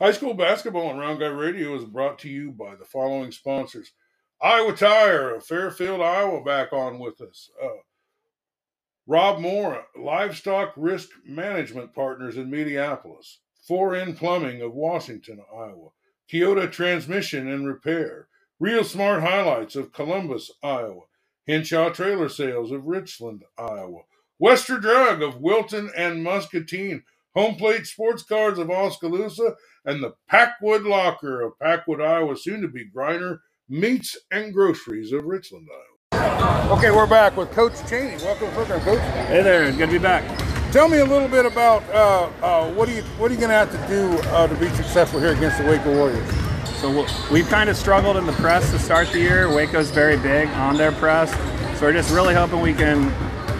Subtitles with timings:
[0.00, 3.90] High school basketball on Round Guy Radio is brought to you by the following sponsors.
[4.40, 7.50] Iowa Tire of Fairfield, Iowa, back on with us.
[7.60, 7.80] Uh,
[9.08, 13.38] Rob Moore, Livestock Risk Management Partners in Mediapolis.
[13.68, 15.88] 4N Plumbing of Washington, Iowa.
[16.32, 18.28] Keota Transmission and Repair.
[18.60, 21.06] Real Smart Highlights of Columbus, Iowa.
[21.48, 24.02] Henshaw Trailer Sales of Richland, Iowa.
[24.38, 27.02] Wester Drug of Wilton and Muscatine.
[27.34, 29.54] Home Plate Sports Cards of Oskaloosa.
[29.88, 33.38] And the Packwood Locker of Packwood, Iowa, soon to be Griner
[33.70, 35.66] Meats and Groceries of Richland,
[36.12, 36.76] Iowa.
[36.76, 38.22] Okay, we're back with Coach Cheney.
[38.22, 39.00] Welcome to the program, Coach.
[39.28, 40.22] Hey there, it's good to be back.
[40.72, 43.48] Tell me a little bit about uh, uh, what are you what are you going
[43.48, 46.34] to have to do uh, to be successful here against the Waco Warriors?
[46.82, 49.48] So we've kind of struggled in the press to start the year.
[49.48, 51.32] Waco's very big on their press,
[51.78, 53.10] so we're just really hoping we can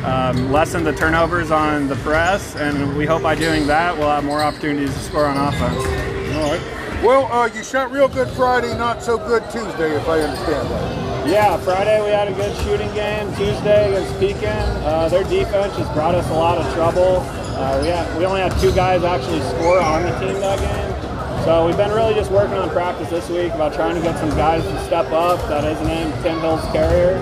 [0.05, 4.25] um, lessen the turnovers on the press, and we hope by doing that we'll have
[4.25, 6.18] more opportunities to score on offense.
[6.39, 7.03] All right.
[7.03, 11.29] Well, uh, you shot real good Friday, not so good Tuesday, if I understand that.
[11.29, 13.27] Yeah, Friday we had a good shooting game.
[13.35, 14.47] Tuesday against Pekin,
[14.87, 17.23] uh, their defense just brought us a lot of trouble.
[17.59, 21.45] Uh, we, had, we only had two guys actually score on the team that game.
[21.45, 24.31] So we've been really just working on practice this week about trying to get some
[24.31, 25.41] guys to step up.
[25.49, 27.19] That is named Tim Hills Carrier.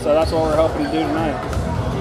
[0.00, 1.38] So that's what we're hoping to do tonight.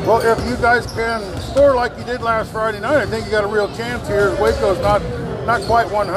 [0.07, 3.31] Well, if you guys can score like you did last Friday night, I think you
[3.31, 4.31] got a real chance here.
[4.41, 5.01] Waco's not
[5.45, 6.07] not quite 100%.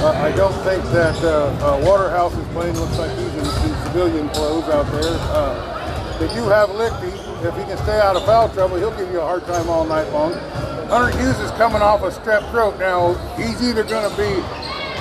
[0.00, 2.74] Uh, I don't think that uh, uh, Waterhouse is playing.
[2.78, 5.16] Looks like he's in, in civilian clothes out there.
[5.34, 7.10] Uh, they do have Lichty.
[7.42, 9.84] If he can stay out of foul trouble, he'll give you a hard time all
[9.84, 10.32] night long.
[10.88, 12.78] Hunter Hughes is coming off a strep throat.
[12.78, 14.30] Now, he's either going to be,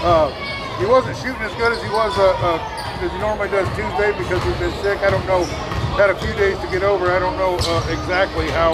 [0.02, 0.34] uh,
[0.80, 2.58] he wasn't shooting as good as he was uh,
[3.04, 4.98] as he normally does Tuesday because he's been sick.
[5.00, 5.44] I don't know.
[5.94, 7.12] Had a few days to get over.
[7.12, 7.56] I don't know
[7.92, 8.74] exactly how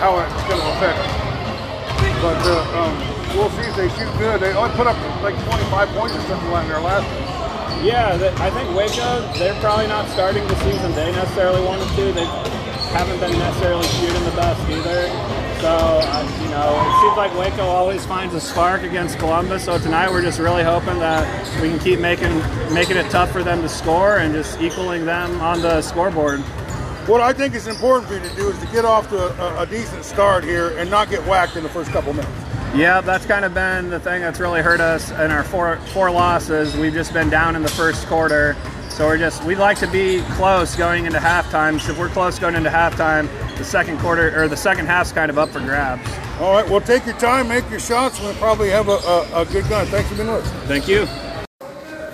[0.00, 1.19] how it's going to affect him.
[2.20, 2.92] But uh, um,
[3.36, 4.40] we'll see if they shoot good.
[4.40, 7.08] They only put up like 25 points or something like their last.
[7.82, 12.12] Yeah, I think Waco, they're probably not starting the season they necessarily wanted to.
[12.12, 12.26] They
[12.92, 15.08] haven't been necessarily shooting the best either.
[15.62, 19.64] So, uh, you know, it seems like Waco always finds a spark against Columbus.
[19.64, 21.24] So tonight we're just really hoping that
[21.62, 22.36] we can keep making
[22.74, 26.42] making it tough for them to score and just equaling them on the scoreboard.
[27.06, 29.62] What I think is important for you to do is to get off to a,
[29.62, 32.30] a decent start here and not get whacked in the first couple minutes.
[32.74, 36.10] Yeah, that's kind of been the thing that's really hurt us in our four four
[36.10, 36.76] losses.
[36.76, 38.56] We've just been down in the first quarter.
[38.90, 41.80] So we're just we'd like to be close going into halftime.
[41.80, 45.30] So if we're close going into halftime, the second quarter or the second half's kind
[45.30, 46.06] of up for grabs.
[46.40, 49.44] All right, well take your time, make your shots, we'll probably have a, a, a
[49.46, 49.86] good gun.
[49.86, 50.66] Thanks for being with us.
[50.66, 51.06] Thank you.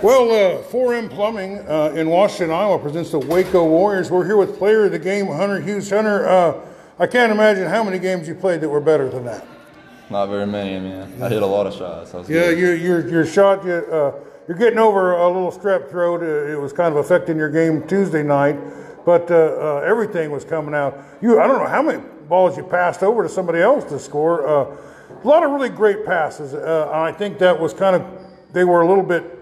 [0.06, 4.08] Well, uh, 4M Plumbing uh, in Washington, Iowa presents the Waco Warriors.
[4.08, 5.90] We're here with player of the game, Hunter Hughes.
[5.90, 6.60] Hunter, uh,
[6.96, 9.44] I can't imagine how many games you played that were better than that.
[10.08, 11.20] Not very many, man.
[11.20, 12.30] I hit a lot of shots.
[12.30, 14.12] yeah, your, your, your shot, you, uh,
[14.46, 16.22] you're getting over a little strep throat.
[16.22, 18.56] Uh, it was kind of affecting your game Tuesday night,
[19.04, 20.96] but uh, everything was coming out.
[21.20, 24.46] You, I don't know how many balls you passed over to somebody else to score.
[24.46, 26.54] a lot of really great passes.
[26.54, 28.06] I think that was kind of,
[28.52, 29.35] they were a little bit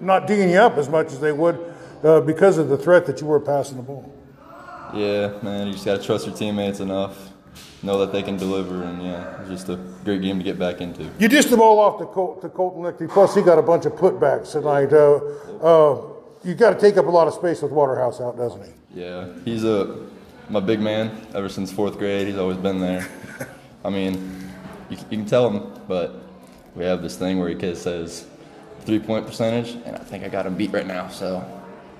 [0.00, 1.58] not digging you up as much as they would
[2.02, 4.12] uh, because of the threat that you were passing the ball.
[4.94, 7.30] Yeah, man, you just got to trust your teammates enough,
[7.82, 10.80] know that they can deliver, and yeah, it's just a great game to get back
[10.80, 11.08] into.
[11.18, 13.86] You dished the ball off to, Col- to Colton Lichty, plus he got a bunch
[13.86, 14.92] of putbacks tonight.
[14.92, 15.20] Uh,
[15.64, 16.02] uh,
[16.42, 19.00] you got to take up a lot of space with Waterhouse out, doesn't he?
[19.02, 20.08] Yeah, he's a
[20.48, 22.26] my big man ever since fourth grade.
[22.26, 23.06] He's always been there.
[23.84, 24.50] I mean,
[24.88, 26.16] you, you can tell him, but
[26.74, 28.26] we have this thing where he says
[28.84, 31.08] three point percentage, and I think I got him beat right now.
[31.08, 31.44] So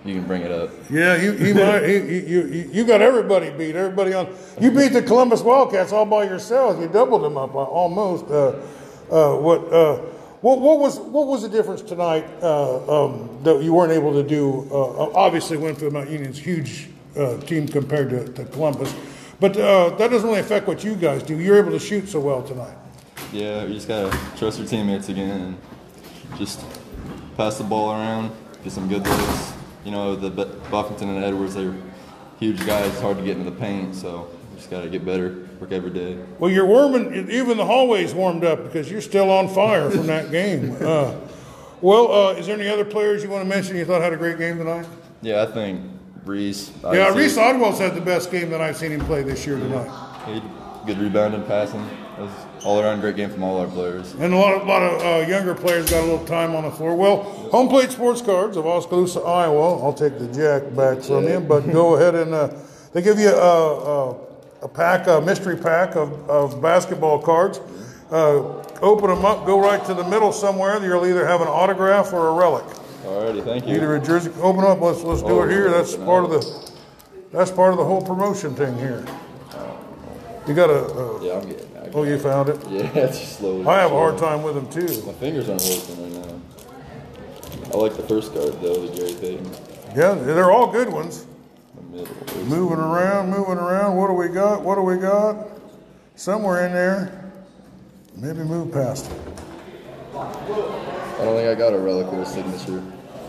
[0.04, 0.70] you can bring it up.
[0.88, 3.76] Yeah, you you might, you, you, you got everybody beat.
[3.76, 4.34] Everybody on.
[4.60, 6.80] You beat the Columbus Wildcats all by yourself.
[6.80, 8.26] You doubled them up uh, almost.
[8.26, 8.60] Uh,
[9.10, 9.96] uh, what uh,
[10.40, 14.22] what what was what was the difference tonight uh, um, that you weren't able to
[14.22, 14.68] do?
[14.70, 16.88] Uh, obviously, Winfield Mount Union's huge
[17.46, 18.94] team compared to, to Columbus,
[19.40, 21.38] but that doesn't really affect what you guys do.
[21.38, 22.76] You're able to shoot so well tonight.
[23.32, 25.58] Yeah, you just gotta trust your teammates again and
[26.38, 26.64] just
[27.36, 28.32] pass the ball around,
[28.62, 29.52] get some good looks.
[29.84, 30.30] You know, the
[30.70, 31.74] Buffington and Edwards, they're
[32.38, 32.90] huge guys.
[32.92, 35.90] It's hard to get into the paint, so just got to get better, work every
[35.90, 36.18] day.
[36.38, 40.30] Well, you're warming, even the hallways warmed up because you're still on fire from that
[40.30, 40.76] game.
[40.90, 41.14] Uh,
[41.82, 44.16] well, uh, is there any other players you want to mention you thought had a
[44.16, 44.86] great game tonight?
[45.22, 45.80] Yeah, I think
[46.26, 46.70] Reese.
[46.82, 49.88] Yeah, Reese Odwell's had the best game that I've seen him play this year tonight.
[50.26, 50.42] He
[50.86, 51.88] good rebounding, passing.
[52.20, 54.12] Was all around great game from all our players.
[54.14, 56.70] And a lot of, lot of uh, younger players got a little time on the
[56.70, 56.94] floor.
[56.94, 59.82] Well, Home Plate Sports Cards of Oskaloosa, Iowa.
[59.82, 62.50] I'll take the jack back from you, but go ahead and uh,
[62.92, 64.16] they give you a, a,
[64.62, 67.58] a, pack, a mystery pack of, of basketball cards.
[68.10, 70.78] Uh, open them up, go right to the middle somewhere.
[70.84, 72.64] You'll either have an autograph or a relic.
[73.04, 73.76] Alrighty, thank you.
[73.76, 74.30] Either a jersey.
[74.42, 74.80] Open up.
[74.80, 75.70] Let's let's do Oh, it here.
[75.70, 76.70] That's part of the.
[77.32, 79.06] That's part of the whole promotion thing here.
[80.50, 80.84] You got a.
[80.84, 81.90] Uh, Yeah, I'm getting there.
[81.94, 82.58] oh, you found it.
[82.68, 83.64] Yeah, it's just slowly.
[83.68, 85.00] I have a hard time with them too.
[85.06, 86.40] My fingers aren't working right now.
[87.72, 89.48] I like the first card though, the Gary Payton.
[89.94, 91.24] Yeah, they're all good ones.
[91.76, 92.44] The middle.
[92.46, 93.96] Moving around, moving around.
[93.96, 94.62] What do we got?
[94.62, 95.36] What do we got?
[96.16, 97.30] Somewhere in there.
[98.16, 99.18] Maybe move past it.
[100.16, 102.82] I don't think I got a relic signature.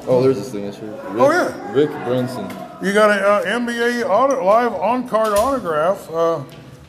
[0.08, 0.88] Oh, there's a signature.
[0.88, 1.72] Rick, Oh, yeah.
[1.72, 2.46] Rick Brunson.
[2.82, 6.10] You got a uh, NBA auto, live on card autograph.
[6.10, 6.44] Uh,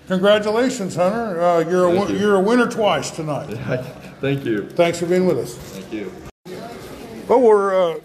[0.09, 1.41] congratulations, Hunter.
[1.41, 2.19] Uh, you're a, you.
[2.19, 3.47] you're a winner twice tonight.
[4.21, 4.69] Thank you.
[4.71, 5.55] Thanks for being with us.
[5.57, 6.13] Thank you.
[7.29, 8.01] Well, we're uh,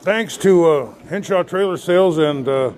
[0.00, 2.72] thanks to uh, Henshaw Trailer Sales and uh,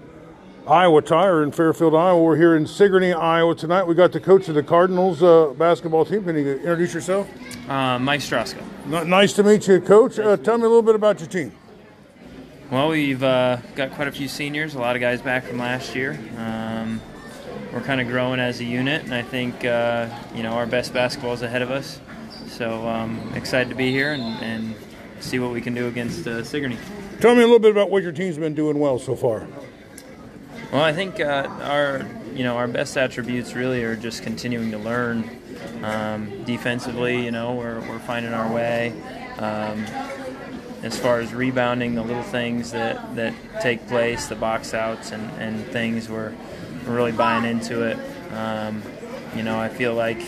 [0.66, 2.22] Iowa Tire in Fairfield, Iowa.
[2.22, 3.84] We're here in Sigourney, Iowa tonight.
[3.84, 6.24] We got the coach of the Cardinals uh, basketball team.
[6.24, 7.28] Can you introduce yourself?
[7.68, 8.62] Uh, Mike Strasko.
[8.90, 10.18] N- nice to meet you, Coach.
[10.18, 11.52] Uh, tell me a little bit about your team.
[12.70, 15.94] Well, we've uh, got quite a few seniors, a lot of guys back from last
[15.94, 16.18] year.
[16.38, 17.00] Um,
[17.74, 20.94] we're kind of growing as a unit, and I think uh, you know our best
[20.94, 22.00] basketball is ahead of us.
[22.46, 24.74] So um, excited to be here and, and
[25.18, 26.78] see what we can do against uh, Sigourney.
[27.20, 29.48] Tell me a little bit about what your team's been doing well so far.
[30.70, 34.78] Well, I think uh, our you know our best attributes really are just continuing to
[34.78, 35.28] learn.
[35.82, 38.92] Um, defensively, you know, we're, we're finding our way.
[39.38, 39.84] Um,
[40.82, 45.30] as far as rebounding, the little things that, that take place, the box outs and,
[45.40, 46.34] and things, we're,
[46.86, 47.98] really buying into it.
[48.32, 48.82] Um,
[49.36, 50.18] you know, I feel like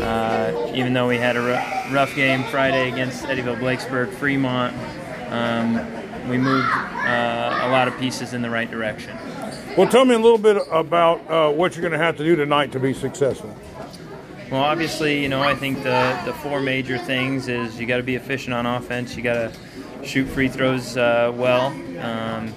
[0.00, 1.42] uh, even though we had a
[1.92, 4.74] rough game Friday against Eddyville Blakesburg, Fremont,
[5.30, 5.74] um,
[6.28, 9.16] we moved uh, a lot of pieces in the right direction.
[9.76, 12.36] Well, tell me a little bit about uh, what you're going to have to do
[12.36, 13.54] tonight to be successful.
[14.50, 18.02] Well, obviously, you know, I think the, the four major things is you got to
[18.02, 19.16] be efficient on offense.
[19.16, 21.66] You got to shoot free throws uh, well.
[21.98, 22.54] Um,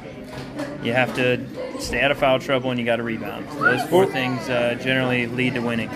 [0.83, 1.45] you have to
[1.79, 3.47] stay out of foul trouble, and you got to rebound.
[3.59, 5.89] Those four things uh, generally lead to winning.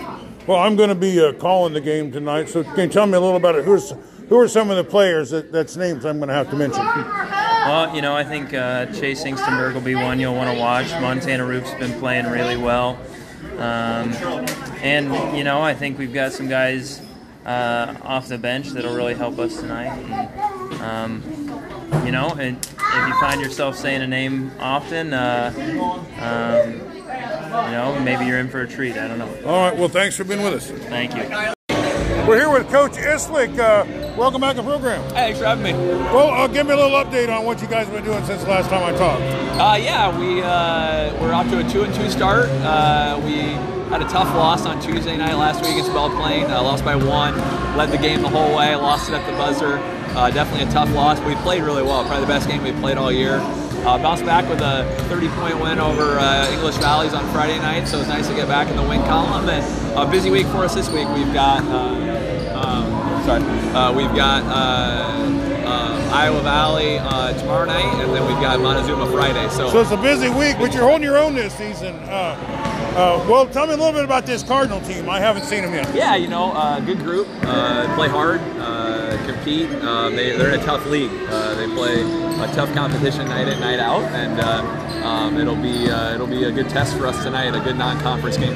[0.46, 3.14] Well, I'm going to be uh, calling the game tonight, so can you tell me
[3.14, 3.64] a little about it?
[3.64, 3.92] Who's
[4.28, 6.82] who are some of the players that, that's names I'm going to have to mention?
[6.82, 10.90] Well, you know, I think uh, Chase Ingstenberg will be one you'll want to watch.
[11.00, 12.98] Montana Roop's been playing really well.
[13.58, 14.12] Um,
[14.82, 17.00] and, you know, I think we've got some guys
[17.44, 19.96] uh, off the bench that'll really help us tonight.
[19.98, 21.41] And, um,
[22.04, 26.72] you know, and if you find yourself saying a name often, uh, um,
[27.66, 28.96] you know, maybe you're in for a treat.
[28.96, 29.28] I don't know.
[29.44, 29.76] All right.
[29.76, 30.70] Well, thanks for being with us.
[30.88, 31.22] Thank you.
[32.26, 33.58] We're here with Coach Islick.
[33.58, 33.84] Uh,
[34.16, 35.02] welcome back to the program.
[35.08, 35.72] Hey, thanks for having me.
[35.72, 38.42] Well, uh, give me a little update on what you guys have been doing since
[38.44, 39.22] the last time I talked.
[39.22, 42.48] Uh, yeah, we uh, we're off to a two and two start.
[42.48, 43.38] Uh, we
[43.90, 46.44] had a tough loss on Tuesday night last week against Belle Plaine.
[46.44, 47.36] Uh, lost by one.
[47.76, 48.74] Led the game the whole way.
[48.76, 49.78] Lost it at the buzzer.
[50.16, 51.18] Uh, definitely a tough loss.
[51.18, 52.04] But we played really well.
[52.04, 53.38] Probably the best game we played all year.
[53.84, 57.98] Uh, bounced back with a 30-point win over uh, English Valleys on Friday night, so
[57.98, 59.48] it's nice to get back in the win column.
[59.48, 61.08] And a busy week for us this week.
[61.08, 63.42] We've got, uh, um, sorry,
[63.74, 69.10] uh, we've got uh, uh, Iowa Valley uh, tomorrow night, and then we've got Montezuma
[69.10, 69.48] Friday.
[69.50, 71.94] So it's a busy week, but you're holding your own this season.
[72.04, 72.36] Uh,
[72.94, 75.08] uh, well, tell me a little bit about this Cardinal team.
[75.08, 75.94] I haven't seen them yet.
[75.94, 77.26] Yeah, you know, uh, good group.
[77.42, 78.91] Uh, play hard, uh,
[79.22, 79.70] compete.
[79.82, 81.10] Um, they, they're in a tough league.
[81.28, 85.88] Uh, they play a tough competition night in, night out, and uh, um, it'll be
[85.90, 87.54] uh, it'll be a good test for us tonight.
[87.54, 88.54] A good non-conference game.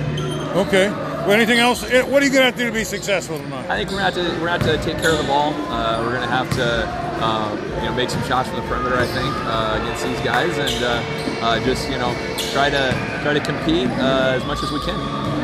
[0.56, 0.88] Okay.
[0.90, 1.82] Well, anything else?
[1.90, 3.68] Eh, What are you going to have to do to be successful tonight?
[3.68, 5.52] I think we're gonna have to we're gonna have to take care of the ball.
[5.54, 8.96] Uh, we're gonna have to um, you know make some shots from the perimeter.
[8.96, 12.14] I think uh, against these guys, and uh, uh, just you know
[12.52, 12.92] try to
[13.24, 14.96] try to compete uh, as much as we can.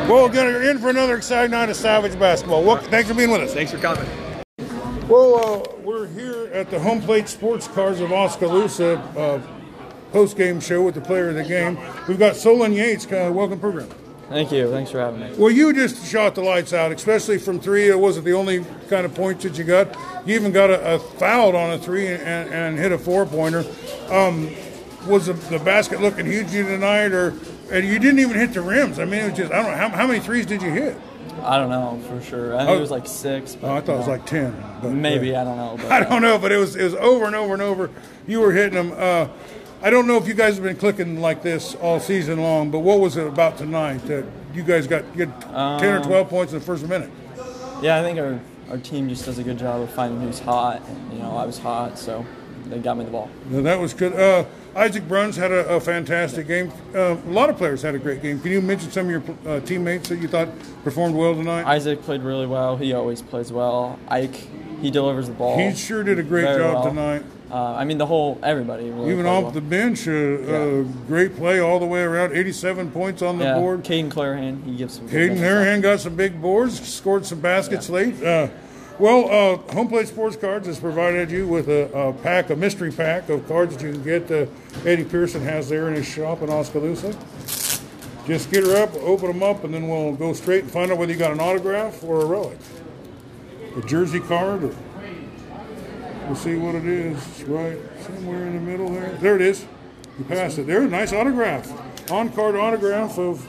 [0.07, 2.63] Well, again, you're in for another exciting night of Savage basketball.
[2.63, 3.53] Well, thanks for being with us.
[3.53, 4.07] Thanks for coming.
[5.09, 9.41] Well, uh, we're here at the Home Plate Sports Cards of Oskaloosa uh,
[10.13, 11.77] post-game show with the player of the game.
[12.07, 13.05] We've got Solon Yates.
[13.05, 13.89] Uh, welcome program.
[14.29, 14.71] Thank you.
[14.71, 15.33] Thanks for having me.
[15.37, 17.89] Well, you just shot the lights out, especially from three.
[17.89, 19.93] It wasn't the only kind of points that you got.
[20.25, 23.65] You even got a, a fouled on a three and, and hit a four-pointer.
[24.09, 24.55] Um,
[25.05, 27.33] was the, the basket looking huge to you tonight, or
[27.69, 28.99] and you didn't even hit the rims?
[28.99, 30.95] I mean, it was just I don't know how, how many threes did you hit?
[31.43, 32.55] I don't know for sure.
[32.55, 32.77] I think Oh.
[32.77, 33.55] it was like six.
[33.55, 34.55] But, Oh, I thought it was like ten.
[34.81, 35.77] But, maybe uh, I don't know.
[35.77, 37.89] But, I don't know, but it was it was over and over and over.
[38.27, 38.93] You were hitting them.
[38.97, 39.27] Uh,
[39.81, 42.79] I don't know if you guys have been clicking like this all season long, but
[42.79, 46.53] what was it about tonight that you guys got you ten or Um, twelve points
[46.53, 47.09] in the first minute?
[47.81, 48.39] Yeah, I think our,
[48.69, 50.81] our team just does a good job of finding who's hot.
[50.87, 52.25] And, you know, I was hot, so
[52.67, 53.29] they got me the ball.
[53.49, 54.13] That was good.
[54.13, 56.71] Uh, Isaac Bruns had a, a fantastic game.
[56.95, 58.39] Uh, a lot of players had a great game.
[58.39, 60.49] Can you mention some of your uh, teammates that you thought
[60.83, 61.65] performed well tonight?
[61.65, 62.75] Isaac played really well.
[62.77, 63.99] He always plays well.
[64.07, 64.35] Ike,
[64.81, 65.57] he delivers the ball.
[65.57, 66.83] he sure did a great job well.
[66.83, 67.23] tonight.
[67.51, 68.89] Uh, I mean, the whole everybody.
[68.89, 69.51] Really Even off well.
[69.51, 72.33] the bench, uh, uh, great play all the way around.
[72.33, 73.59] 87 points on the yeah.
[73.59, 73.83] board.
[73.83, 75.05] Caden Clarahan, he gives some.
[75.05, 75.39] minutes.
[75.39, 78.15] Harahan got some big boards, scored some baskets late.
[78.99, 82.91] Well, uh, Home Plate Sports Cards has provided you with a, a pack, a mystery
[82.91, 84.31] pack of cards that you can get.
[84.31, 84.45] Uh,
[84.85, 87.17] Eddie Pearson has there in his shop in Oskaloosa.
[88.27, 90.99] Just get her up, open them up, and then we'll go straight and find out
[90.99, 92.57] whether you got an autograph or a relic.
[93.75, 94.63] A jersey card.
[94.63, 94.75] Or
[96.27, 97.17] we'll see what it is.
[97.17, 99.09] It's right somewhere in the middle there.
[99.13, 99.65] There it is.
[100.19, 100.67] You passed it.
[100.67, 102.11] There, nice autograph.
[102.11, 103.43] On card autograph of.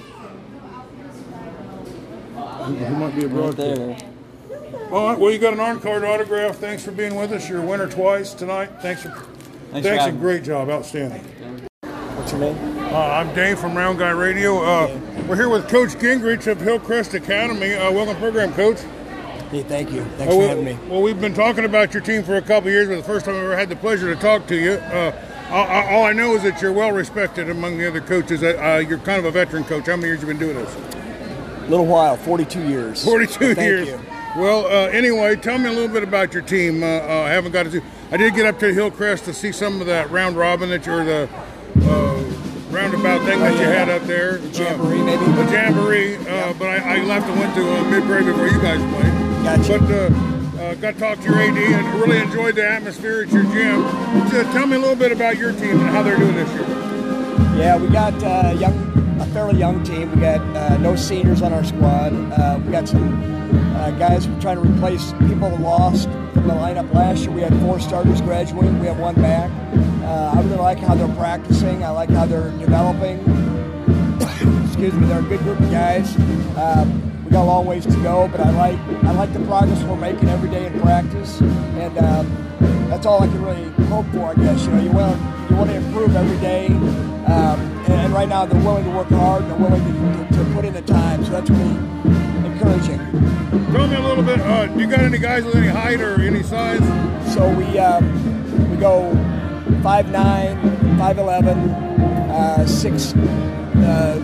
[2.65, 4.14] Who might be a Right there.
[4.91, 5.19] All right.
[5.19, 6.57] Well, you got an on card autograph.
[6.57, 7.49] Thanks for being with us.
[7.49, 8.71] You're a winner twice tonight.
[8.81, 9.11] Thanks for.
[9.11, 10.69] Thanks, Thanks for and great job.
[10.71, 11.23] Outstanding.
[11.83, 12.79] What's your name?
[12.93, 14.63] Uh, I'm Dave from Round Guy Radio.
[14.63, 17.75] Uh, we're here with Coach Gingrich of Hillcrest Academy.
[17.75, 18.79] Uh, welcome, program, Coach.
[19.51, 20.05] Hey, thank you.
[20.17, 20.79] Thanks Uh, for having me.
[20.89, 23.27] well, we've been talking about your team for a couple of years, but the first
[23.27, 24.73] time I ever had the pleasure to talk to you.
[24.73, 25.13] Uh,
[25.51, 28.43] all, all I know is that you're well respected among the other coaches.
[28.43, 29.87] Uh, you're kind of a veteran coach.
[29.87, 30.75] How many years have you been doing this?
[31.67, 33.05] A little while, 42 years.
[33.05, 33.89] 42 Thank years.
[33.89, 34.01] you.
[34.37, 36.83] Well, uh, anyway, tell me a little bit about your team.
[36.83, 37.83] Uh, uh, I haven't got to.
[38.11, 41.05] I did get up to Hillcrest to see some of that round robin that you're
[41.05, 41.29] the
[41.83, 42.21] uh,
[42.71, 44.39] roundabout thing that you had up there.
[44.39, 45.25] The jamboree, uh, maybe?
[45.25, 46.17] The jamboree.
[46.17, 49.15] Uh, But I, I left and went to uh, Mid Prairie before you guys played.
[49.45, 49.79] Gotcha.
[49.79, 53.33] But uh, uh, got to talk to your AD and really enjoyed the atmosphere at
[53.33, 53.83] your gym.
[54.31, 56.69] So tell me a little bit about your team and how they're doing this year.
[57.57, 58.75] Yeah, we got uh, young,
[59.35, 60.09] fairly young team.
[60.15, 62.13] We got uh, no seniors on our squad.
[62.15, 63.21] Uh, we got some
[63.75, 67.33] uh, guys trying to replace people lost from the lineup last year.
[67.33, 68.79] We had four starters graduating.
[68.79, 69.51] We have one back.
[70.05, 71.83] Uh, I really like how they're practicing.
[71.83, 73.19] I like how they're developing.
[74.67, 75.09] Excuse me.
[75.09, 76.15] They're a good group of guys.
[76.57, 79.83] Um, we got a long ways to go, but I like I like the progress
[79.83, 84.27] we're making every day in practice, and um, that's all I can really hope for.
[84.27, 87.59] I guess you know you want you want to improve every day, um,
[87.89, 89.43] and, and right now they're willing to work hard.
[89.43, 91.77] and They're willing to, to, to put in the time, so that's really
[92.47, 92.99] encouraging.
[93.73, 94.41] Tell me a little bit.
[94.41, 96.79] Uh, do you got any guys with any height or any size?
[97.35, 99.11] So we um, we go
[99.83, 103.13] 5'9", 5'11", uh, six.
[103.15, 104.21] Uh,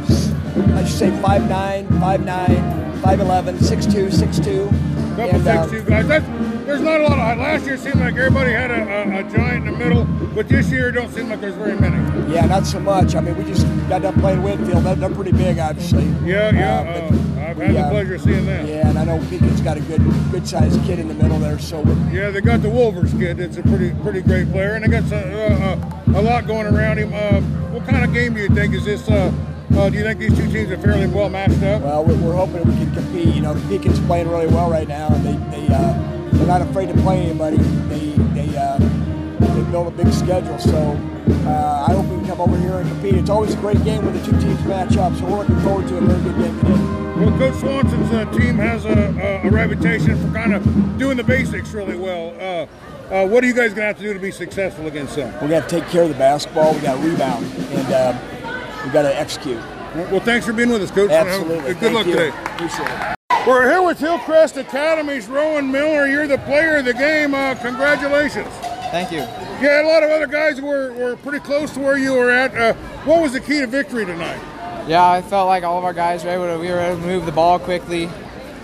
[0.77, 4.91] I should say 5'9", 5'9", 5'11", 6'2", 6'2".
[5.17, 6.07] Couple And, six um, two guys.
[6.07, 6.27] That's,
[6.71, 7.39] there's not a lot of.
[7.39, 10.49] Last year it seemed like everybody had a, a, a giant in the middle, but
[10.49, 11.97] this year it don't seem like there's very many.
[12.33, 13.17] Yeah, not so much.
[13.17, 14.85] I mean, we just got done playing Whitfield.
[14.85, 16.05] They're, they're pretty big, obviously.
[16.25, 16.81] Yeah, yeah.
[16.81, 18.69] Uh, Uh, I've we, had the uh, pleasure of seeing that.
[18.69, 20.01] Yeah, and I know Pekin's got a good,
[20.31, 21.59] good sized kid in the middle there.
[21.59, 23.41] So Yeah, they got the Wolvers kid.
[23.41, 26.67] It's a pretty, pretty great player, and they got some, uh, uh, a lot going
[26.67, 27.13] around him.
[27.13, 27.41] Uh,
[27.73, 29.09] what kind of game do you think is this?
[29.09, 29.33] Uh,
[29.75, 31.83] uh, do you think these two teams are fairly well matched up?
[31.83, 33.35] well, we're, we're hoping we can compete.
[33.35, 36.10] You know, Pekin's playing really well right now, and they, they, uh,
[36.51, 37.59] not afraid to play anybody.
[37.59, 40.59] They, they, uh, they build a big schedule.
[40.59, 40.99] So
[41.47, 43.15] uh, I hope we can come over here and compete.
[43.15, 45.15] It's always a great game when the two teams match up.
[45.15, 47.25] So we're looking forward to a very good game today.
[47.25, 50.65] Well, Coach Swanson's uh, team has a, a, a reputation for kind of
[50.99, 52.35] doing the basics really well.
[52.41, 55.15] Uh, uh, what are you guys going to have to do to be successful against
[55.15, 55.33] them?
[55.41, 56.75] We got to take care of the basketball.
[56.75, 59.59] We got to rebound, and uh, we got to execute.
[59.95, 61.13] Well, thanks for being with us, Coach.
[61.13, 61.75] Absolutely.
[61.75, 62.13] Good Thank luck you.
[62.15, 62.29] today.
[62.29, 63.20] Appreciate it.
[63.47, 66.07] We're here with Hillcrest Academy's Rowan Miller.
[66.07, 67.35] You're the player of the game.
[67.35, 68.53] Uh, congratulations.
[68.93, 69.21] Thank you.
[69.61, 72.55] Yeah, a lot of other guys were, were pretty close to where you were at.
[72.55, 74.39] Uh, what was the key to victory tonight?
[74.87, 76.59] Yeah, I felt like all of our guys were able to.
[76.59, 78.11] We were able to move the ball quickly.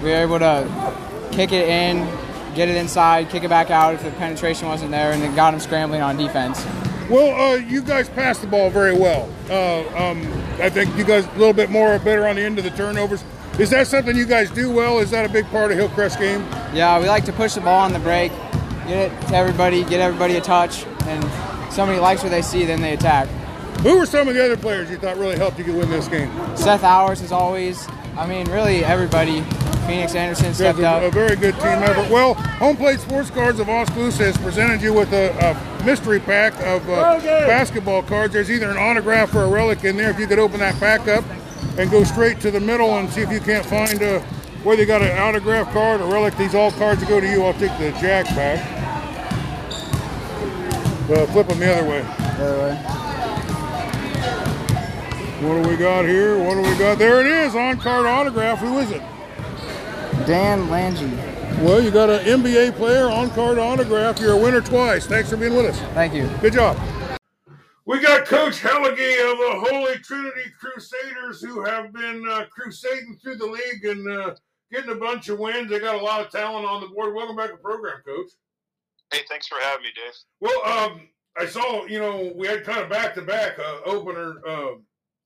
[0.02, 2.06] We were able to kick it in,
[2.54, 5.52] get it inside, kick it back out if the penetration wasn't there, and then got
[5.52, 6.62] them scrambling on defense.
[7.08, 9.32] Well, uh, you guys passed the ball very well.
[9.48, 10.20] Uh, um,
[10.60, 13.24] I think you guys a little bit more better on the end of the turnovers.
[13.58, 14.98] Is that something you guys do well?
[14.98, 16.42] Is that a big part of Hillcrest game?
[16.74, 18.30] Yeah, we like to push the ball on the break,
[18.86, 21.24] get it to everybody, get everybody a touch, and
[21.72, 23.28] somebody likes what they see, then they attack.
[23.80, 26.30] Who were some of the other players you thought really helped you win this game?
[26.54, 27.88] Seth Hours is always.
[28.18, 29.42] I mean, really everybody.
[29.86, 31.02] Phoenix Anderson That's stepped a, up.
[31.04, 32.10] a very good team effort.
[32.10, 36.54] Well, Home Plate Sports Cards of Oskaloosa has presented you with a, a mystery pack
[36.66, 38.34] of uh, basketball cards.
[38.34, 40.10] There's either an autograph or a relic in there.
[40.10, 41.24] If you could open that pack up
[41.78, 44.20] and go straight to the middle and see if you can't find uh,
[44.62, 46.36] whether you got an autograph card or relic.
[46.36, 47.44] These all cards go to you.
[47.44, 48.60] I'll take the jack back.
[51.08, 52.02] Uh, flip them the other way.
[55.40, 56.38] What do we got here?
[56.38, 56.98] What do we got?
[56.98, 58.58] There it is, on card autograph.
[58.58, 59.02] Who is it?
[60.26, 61.16] Dan Lange.
[61.62, 64.18] Well, you got an NBA player on card autograph.
[64.18, 65.06] You're a winner twice.
[65.06, 65.78] Thanks for being with us.
[65.94, 66.28] Thank you.
[66.40, 66.76] Good job.
[67.86, 73.36] We got Coach Helligy of the Holy Trinity Crusaders who have been uh, crusading through
[73.36, 74.34] the league and uh,
[74.72, 75.70] getting a bunch of wins.
[75.70, 77.14] They got a lot of talent on the board.
[77.14, 78.32] Welcome back to the program, Coach.
[79.12, 80.14] Hey, thanks for having me, Dave.
[80.40, 81.02] Well, um,
[81.38, 84.72] I saw, you know, we had kind of back to back opener, uh,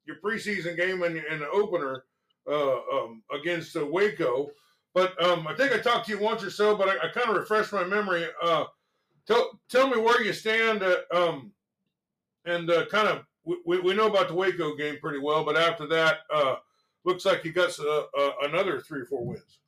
[0.05, 2.05] your preseason game and, and the opener
[2.47, 4.50] uh, um, against uh, Waco.
[4.93, 7.31] But um, I think I talked to you once or so, but I, I kind
[7.31, 8.26] of refreshed my memory.
[8.43, 8.64] Uh,
[9.26, 11.52] tell, tell me where you stand uh, um,
[12.45, 15.87] and uh, kind of, we, we know about the Waco game pretty well, but after
[15.89, 16.19] that,
[17.05, 17.71] looks like you got
[18.43, 19.59] another three or four wins.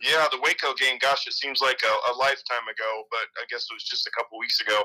[0.00, 0.98] Yeah, the Waco game.
[0.98, 4.14] Gosh, it seems like a, a lifetime ago, but I guess it was just a
[4.14, 4.82] couple weeks ago.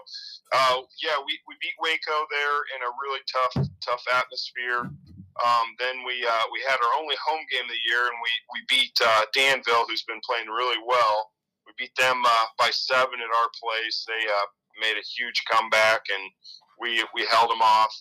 [0.51, 4.89] Uh, yeah, we, we beat Waco there in a really tough tough atmosphere.
[5.37, 8.33] Um, then we uh, we had our only home game of the year, and we
[8.53, 11.33] we beat uh, Danville, who's been playing really well.
[11.65, 14.05] We beat them uh, by seven at our place.
[14.05, 14.47] They uh,
[14.81, 16.25] made a huge comeback, and
[16.79, 17.93] we we held them off.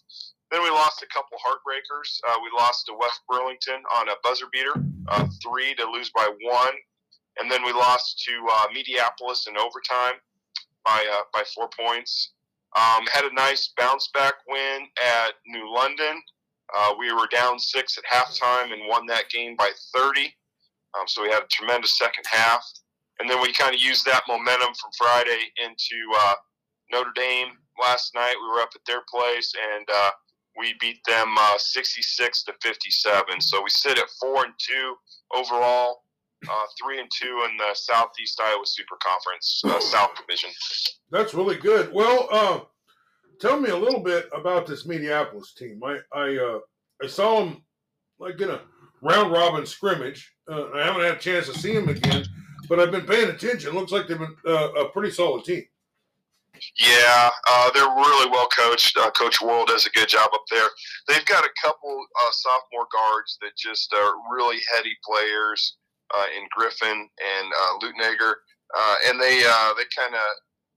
[0.51, 2.21] Then we lost a couple heartbreakers.
[2.29, 4.75] Uh, we lost to West Burlington on a buzzer beater,
[5.09, 6.75] uh, three to lose by one
[7.39, 10.15] and then we lost to uh, Mediapolis in overtime
[10.85, 12.33] by uh, by four points.
[12.77, 16.21] Um, had a nice bounce back win at New London.
[16.77, 20.35] Uh, we were down six at halftime and won that game by 30.
[20.99, 22.63] Um, so we had a tremendous second half,
[23.21, 26.35] and then we kind of used that momentum from Friday into uh,
[26.93, 28.35] Notre Dame last night.
[28.41, 30.11] We were up at their place and uh,
[30.59, 33.41] we beat them uh, 66 to 57.
[33.41, 34.95] So we sit at four and two
[35.35, 36.03] overall
[36.49, 40.51] uh, three and two in the Southeast Iowa Super Conference uh, South Division.
[41.11, 41.93] That's really good.
[41.93, 42.61] Well, uh,
[43.41, 45.81] tell me a little bit about this Mediapolis team.
[45.85, 46.59] I I, uh,
[47.03, 47.63] I saw them
[48.19, 48.61] like in a
[49.03, 50.33] round robin scrimmage.
[50.51, 52.25] Uh, I haven't had a chance to see them again,
[52.69, 53.75] but I've been paying attention.
[53.75, 55.65] Looks like they've been uh, a pretty solid team.
[56.79, 58.97] Yeah, uh, they're really well coached.
[58.97, 60.69] Uh, Coach World does a good job up there.
[61.09, 65.77] They've got a couple uh, sophomore guards that just are really heady players
[66.17, 67.87] uh, in Griffin and uh,
[68.77, 70.21] uh, and they uh, they kind of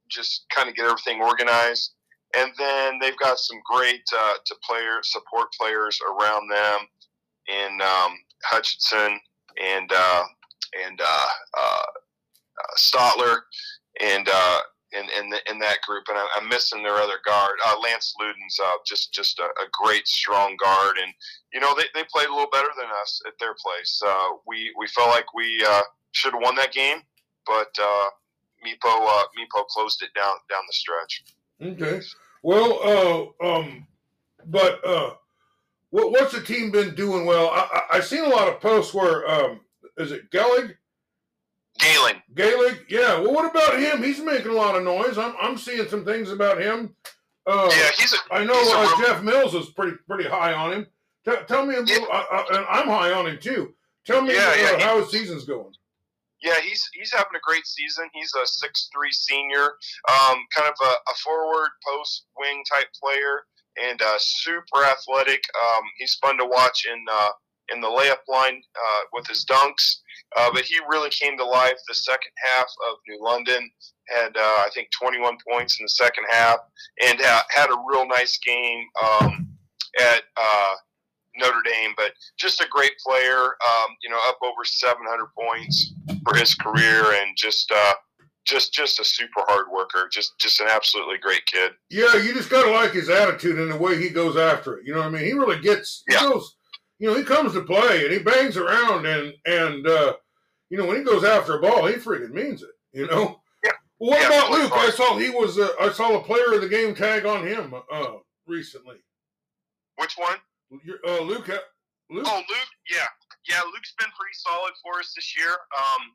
[0.09, 1.93] just kind of get everything organized.
[2.35, 6.81] And then they've got some great to player support players around them
[7.47, 8.13] in um,
[8.43, 9.19] Hutchinson
[9.59, 9.91] and
[10.85, 11.01] and
[12.77, 13.39] Stotler
[13.99, 14.59] and uh,
[14.91, 17.53] in in, the, in that group, and I, am missing their other guard.
[17.65, 21.13] Uh, Lance Luden's uh, just just a, a, great strong guard, and
[21.53, 24.01] you know they, they played a little better than us at their place.
[24.05, 26.99] Uh, we we felt like we uh, should have won that game,
[27.45, 28.09] but uh,
[28.65, 31.23] Meepo uh, Meepo closed it down down the stretch.
[31.61, 32.05] Okay,
[32.41, 33.85] well, um,
[34.45, 34.81] but
[35.91, 37.49] what what's the team been doing well?
[37.49, 39.61] I, I seen a lot of posts where um,
[39.97, 40.75] is it Gellig?
[41.79, 42.21] Galen.
[42.35, 43.19] Gaelic, yeah.
[43.19, 44.03] Well, what about him?
[44.03, 45.17] He's making a lot of noise.
[45.17, 46.95] I'm, I'm seeing some things about him.
[47.47, 48.13] Uh, yeah, he's.
[48.13, 49.07] A, I know uh, real...
[49.07, 50.87] Jeff Mills is pretty pretty high on him.
[51.25, 52.23] T- tell me a little, yeah.
[52.31, 53.73] uh, and I'm high on him too.
[54.05, 55.73] Tell me yeah, yeah, uh, how his season's going.
[56.41, 58.05] Yeah, he's he's having a great season.
[58.13, 59.73] He's a six three senior,
[60.09, 63.43] um, kind of a, a, forward post wing type player,
[63.83, 65.43] and uh, super athletic.
[65.61, 67.29] Um, he's fun to watch in uh,
[67.73, 69.97] in the layup line uh, with his dunks.
[70.37, 73.69] Uh, but he really came to life the second half of New London.
[74.09, 76.59] Had uh, I think 21 points in the second half,
[77.05, 79.47] and uh, had a real nice game um,
[79.99, 80.73] at uh,
[81.37, 81.93] Notre Dame.
[81.97, 83.43] But just a great player.
[83.43, 85.93] Um, you know, up over 700 points
[86.27, 87.93] for his career, and just uh,
[88.45, 90.09] just just a super hard worker.
[90.11, 91.71] Just just an absolutely great kid.
[91.89, 94.85] Yeah, you just gotta like his attitude and the way he goes after it.
[94.85, 95.25] You know what I mean?
[95.25, 96.03] He really gets.
[96.07, 96.21] He yeah.
[96.21, 96.55] goes
[96.99, 100.13] you know, he comes to play and he bangs around and and uh,
[100.69, 102.69] you know when he goes after a ball, he freaking means it.
[102.93, 103.41] You know.
[103.63, 103.71] Yeah.
[103.99, 104.71] Well, what yeah, about Luke?
[104.73, 105.57] I saw he was.
[105.57, 108.11] Uh, I saw a player of the game tag on him uh,
[108.45, 108.97] recently.
[109.97, 110.37] Which one?
[111.07, 111.49] Uh, Luke.
[112.11, 112.25] Luke.
[112.27, 112.71] Oh, Luke.
[112.91, 113.05] Yeah,
[113.49, 113.61] yeah.
[113.73, 115.51] Luke's been pretty solid for us this year.
[115.51, 116.11] Um,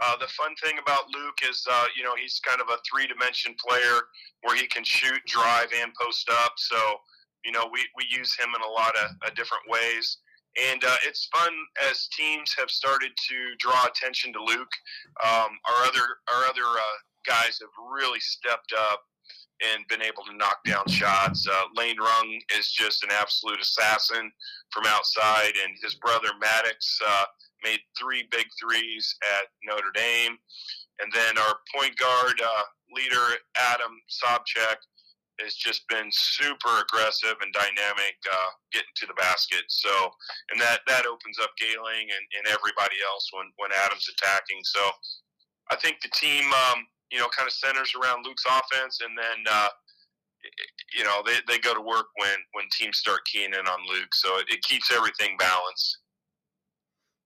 [0.00, 3.54] uh, the fun thing about Luke is, uh, you know, he's kind of a three-dimension
[3.60, 4.00] player
[4.42, 6.52] where he can shoot, drive, and post up.
[6.56, 6.76] So
[7.46, 10.18] you know, we, we use him in a lot of uh, different ways.
[10.70, 11.52] And uh, it's fun
[11.88, 14.72] as teams have started to draw attention to Luke.
[15.22, 19.02] Um, our other our other uh, guys have really stepped up
[19.64, 21.46] and been able to knock down shots.
[21.46, 24.32] Uh, Lane Rung is just an absolute assassin
[24.70, 27.24] from outside, and his brother Maddox uh,
[27.62, 30.36] made three big threes at Notre Dame.
[31.00, 32.62] And then our point guard uh,
[32.94, 33.36] leader
[33.72, 34.76] Adam Sobchak
[35.40, 39.64] has just been super aggressive and dynamic uh, getting to the basket.
[39.68, 39.90] So,
[40.50, 44.60] and that that opens up Galing and, and everybody else when when Adams attacking.
[44.64, 44.80] So,
[45.70, 49.44] I think the team, um, you know, kind of centers around Luke's offense, and then
[49.50, 49.68] uh,
[50.96, 54.14] you know they, they go to work when when teams start keying in on Luke,
[54.14, 55.98] so it, it keeps everything balanced.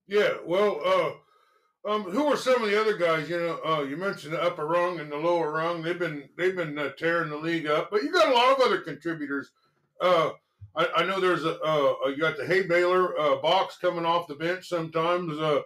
[0.07, 1.11] Yeah, well, uh,
[1.83, 3.29] um, who are some of the other guys?
[3.29, 5.81] You know, uh, you mentioned the upper rung and the lower rung.
[5.81, 8.65] They've been they've been uh, tearing the league up, but you got a lot of
[8.65, 9.51] other contributors.
[9.99, 10.31] Uh,
[10.75, 14.27] I, I know there's a uh, you got the hay baler uh, box coming off
[14.27, 15.37] the bench sometimes.
[15.37, 15.61] Uh,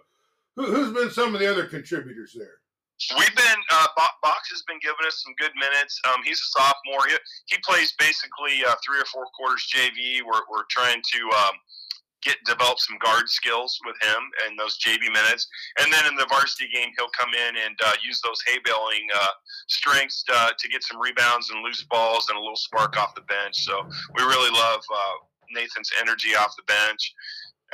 [0.56, 2.60] who, who's been some of the other contributors there?
[3.18, 6.00] We've been uh, Bo- Box has been giving us some good minutes.
[6.08, 7.06] Um, he's a sophomore.
[7.06, 10.24] He, he plays basically uh, three or four quarters JV.
[10.24, 11.54] We're, we're trying to um,
[12.26, 15.46] get develop some guard skills with him and those JV minutes.
[15.78, 19.06] And then in the varsity game, he'll come in and uh, use those hay baling
[19.14, 19.34] uh,
[19.68, 23.22] strengths to, to get some rebounds and loose balls and a little spark off the
[23.22, 23.62] bench.
[23.62, 23.86] So
[24.16, 25.16] we really love uh,
[25.52, 27.14] Nathan's energy off the bench.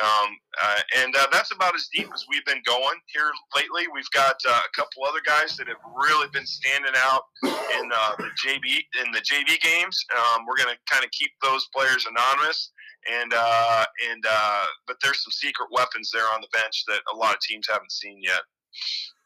[0.00, 3.88] Um, uh, and uh, that's about as deep as we've been going here lately.
[3.92, 8.16] We've got uh, a couple other guys that have really been standing out in uh,
[8.18, 10.04] the JV in the JV games.
[10.16, 12.72] Um, we're going to kind of keep those players anonymous,
[13.10, 17.16] and uh, and uh, but there's some secret weapons there on the bench that a
[17.16, 18.42] lot of teams haven't seen yet.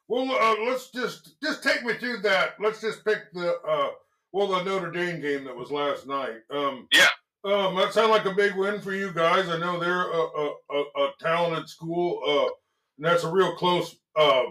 [0.09, 2.55] Well, uh, let's just just take me through that.
[2.61, 3.91] Let's just pick the uh,
[4.33, 6.39] well the Notre Dame game that was last night.
[6.51, 7.09] Um, yeah.
[7.45, 9.49] Um, that sounds like a big win for you guys.
[9.49, 12.51] I know they're a, a, a, a talented school, uh,
[12.97, 14.47] and that's a real close uh,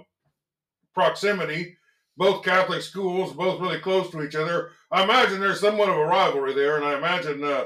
[0.93, 1.77] proximity.
[2.15, 4.69] Both Catholic schools, both really close to each other.
[4.91, 7.65] I imagine there's somewhat of a rivalry there, and I imagine uh,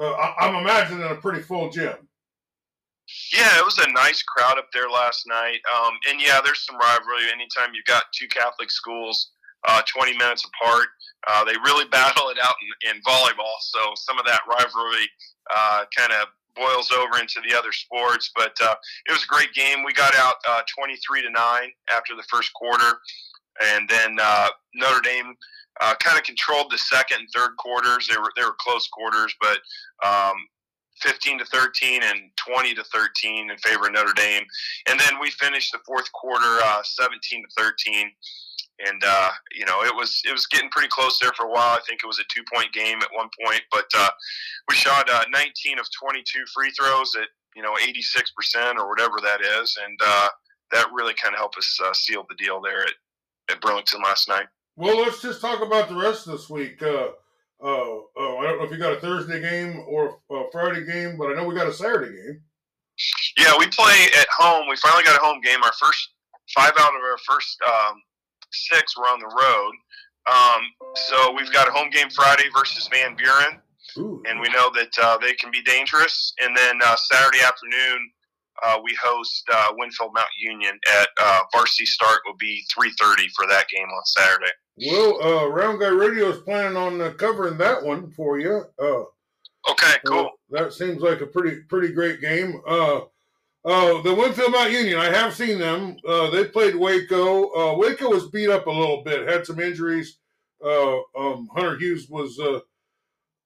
[0.00, 2.08] uh, I, I'm imagining a pretty full gym.
[3.32, 5.60] Yeah, it was a nice crowd up there last night.
[5.76, 7.30] Um, and yeah, there's some rivalry.
[7.32, 9.32] Anytime you've got two Catholic schools,
[9.68, 10.88] uh, 20 minutes apart,
[11.28, 13.56] uh, they really battle it out in, in volleyball.
[13.60, 15.08] So some of that rivalry
[15.54, 18.30] uh, kind of boils over into the other sports.
[18.34, 18.74] But uh,
[19.08, 19.84] it was a great game.
[19.84, 22.98] We got out uh, 23 to nine after the first quarter,
[23.60, 25.34] and then uh, Notre Dame.
[25.80, 28.06] Uh, kind of controlled the second and third quarters.
[28.06, 29.58] They were they were close quarters, but
[30.06, 30.34] um,
[31.02, 34.44] 15 to 13 and 20 to 13 in favor of Notre Dame.
[34.88, 38.10] And then we finished the fourth quarter uh, 17 to 13.
[38.86, 41.76] And uh, you know it was it was getting pretty close there for a while.
[41.76, 44.10] I think it was a two point game at one point, but uh,
[44.68, 49.16] we shot uh, 19 of 22 free throws at you know 86 percent or whatever
[49.22, 50.28] that is, and uh,
[50.72, 52.94] that really kind of helped us uh, seal the deal there at,
[53.52, 54.46] at Burlington last night.
[54.76, 56.82] Well, let's just talk about the rest of this week.
[56.82, 57.08] Uh,
[57.62, 61.16] uh, uh, I don't know if you got a Thursday game or a Friday game,
[61.16, 62.40] but I know we got a Saturday game.
[63.38, 64.66] Yeah, we play at home.
[64.68, 65.62] We finally got a home game.
[65.62, 66.10] Our first
[66.54, 68.02] five out of our first um,
[68.50, 69.72] six were on the road.
[70.30, 70.62] Um,
[70.94, 73.60] so we've got a home game Friday versus Van Buren,
[73.98, 74.22] Ooh.
[74.28, 76.32] and we know that uh, they can be dangerous.
[76.40, 78.10] And then uh, Saturday afternoon,
[78.64, 83.46] uh, we host uh, Winfield Mount Union at uh, varsity start will be 3:30 for
[83.48, 84.52] that game on Saturday.
[84.90, 88.64] Well, uh, Round Guy Radio is planning on uh, covering that one for you.
[88.80, 89.04] Uh,
[89.70, 90.28] Okay, cool.
[90.50, 92.60] that seems like a pretty pretty great game.
[92.66, 93.02] Uh,
[93.64, 95.96] uh, the Winfield Mount Union, I have seen them.
[96.04, 97.44] Uh, they played Waco.
[97.54, 100.18] Uh, Waco was beat up a little bit, had some injuries.
[100.64, 102.58] Uh, um, Hunter Hughes was uh,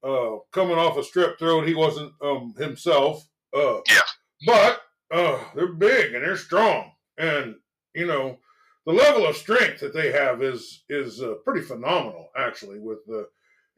[0.02, 1.66] uh, coming off a strep throat.
[1.68, 3.28] He wasn't um, himself.
[3.54, 4.00] Uh, Yeah.
[4.46, 7.54] But uh, they're big and they're strong, and
[7.94, 8.38] you know
[8.86, 12.78] the level of strength that they have is is uh, pretty phenomenal, actually.
[12.78, 13.24] With uh,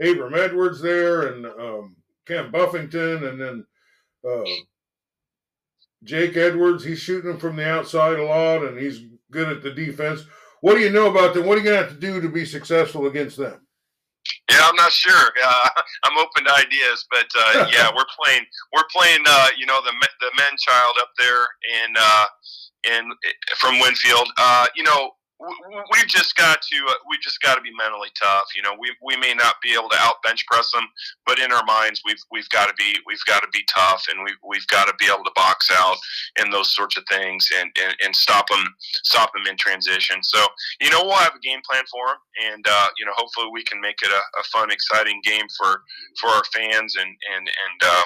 [0.01, 3.67] Abram Edwards there and um, Cam Buffington, and then
[4.29, 4.45] uh,
[6.05, 6.85] Jake Edwards.
[6.85, 10.23] He's shooting them from the outside a lot, and he's good at the defense.
[10.61, 11.47] What do you know about them?
[11.47, 13.61] What are you gonna have to do to be successful against them?
[14.59, 15.15] Yeah, I'm not sure.
[15.49, 15.69] Uh,
[16.05, 18.45] I'm open to ideas, but uh, yeah, we're playing.
[18.75, 19.23] We're playing.
[19.27, 21.47] Uh, you know, the the men child up there
[21.85, 22.27] in uh,
[22.85, 23.11] in
[23.57, 24.29] from Winfield.
[24.37, 28.45] Uh, you know, we've just got to uh, we just got to be mentally tough.
[28.57, 30.85] You know, we we may not be able to out bench press them,
[31.27, 34.25] but in our minds, we've we've got to be we've got to be tough, and
[34.25, 35.97] we we've got to be able to box out
[36.39, 38.65] and those sorts of things, and and, and stop them
[39.05, 40.23] stop them in transition.
[40.23, 40.45] So
[40.81, 42.19] you know, we'll have a game plan for them,
[42.53, 45.83] and uh, you know, hopefully we can make it a, a fun, exciting game for
[46.21, 48.05] for our fans, and and and uh,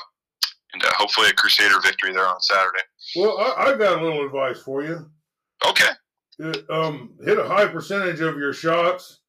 [0.74, 2.84] and uh, hopefully a Crusader victory there on Saturday.
[3.16, 5.06] Well, I, I've got a little advice for you.
[5.66, 5.90] Okay.
[6.42, 9.20] Uh, um, hit a high percentage of your shots,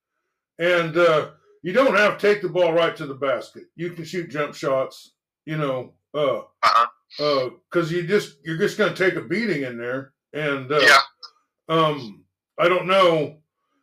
[0.60, 3.64] and uh, you don't have to take the ball right to the basket.
[3.76, 5.14] You can shoot jump shots,
[5.46, 7.50] you know, uh, Uh-huh.
[7.70, 11.00] because you just you're just going to take a beating in there, and uh, Yeah.
[11.70, 12.24] um,
[12.58, 13.38] I don't know,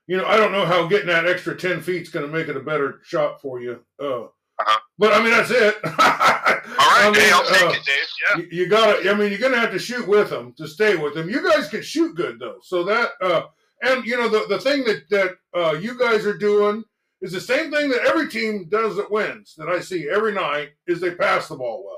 [0.07, 2.49] you know, I don't know how getting that extra ten feet is going to make
[2.49, 3.85] it a better shot for you.
[4.03, 4.29] Uh,
[4.61, 4.81] Uh-huh.
[4.99, 5.77] but I mean that's it.
[5.85, 6.67] All right.
[6.79, 7.97] I mean, hey, I'll take uh, it, Dave.
[8.31, 8.37] Yeah.
[8.39, 11.15] you, you gotta i mean you're gonna have to shoot with them to stay with
[11.15, 13.43] them you guys can shoot good though so that uh
[13.83, 16.85] and you know the, the thing that that uh you guys are doing
[17.21, 20.71] is the same thing that every team does that wins that I see every night
[20.87, 21.97] is they pass the ball well.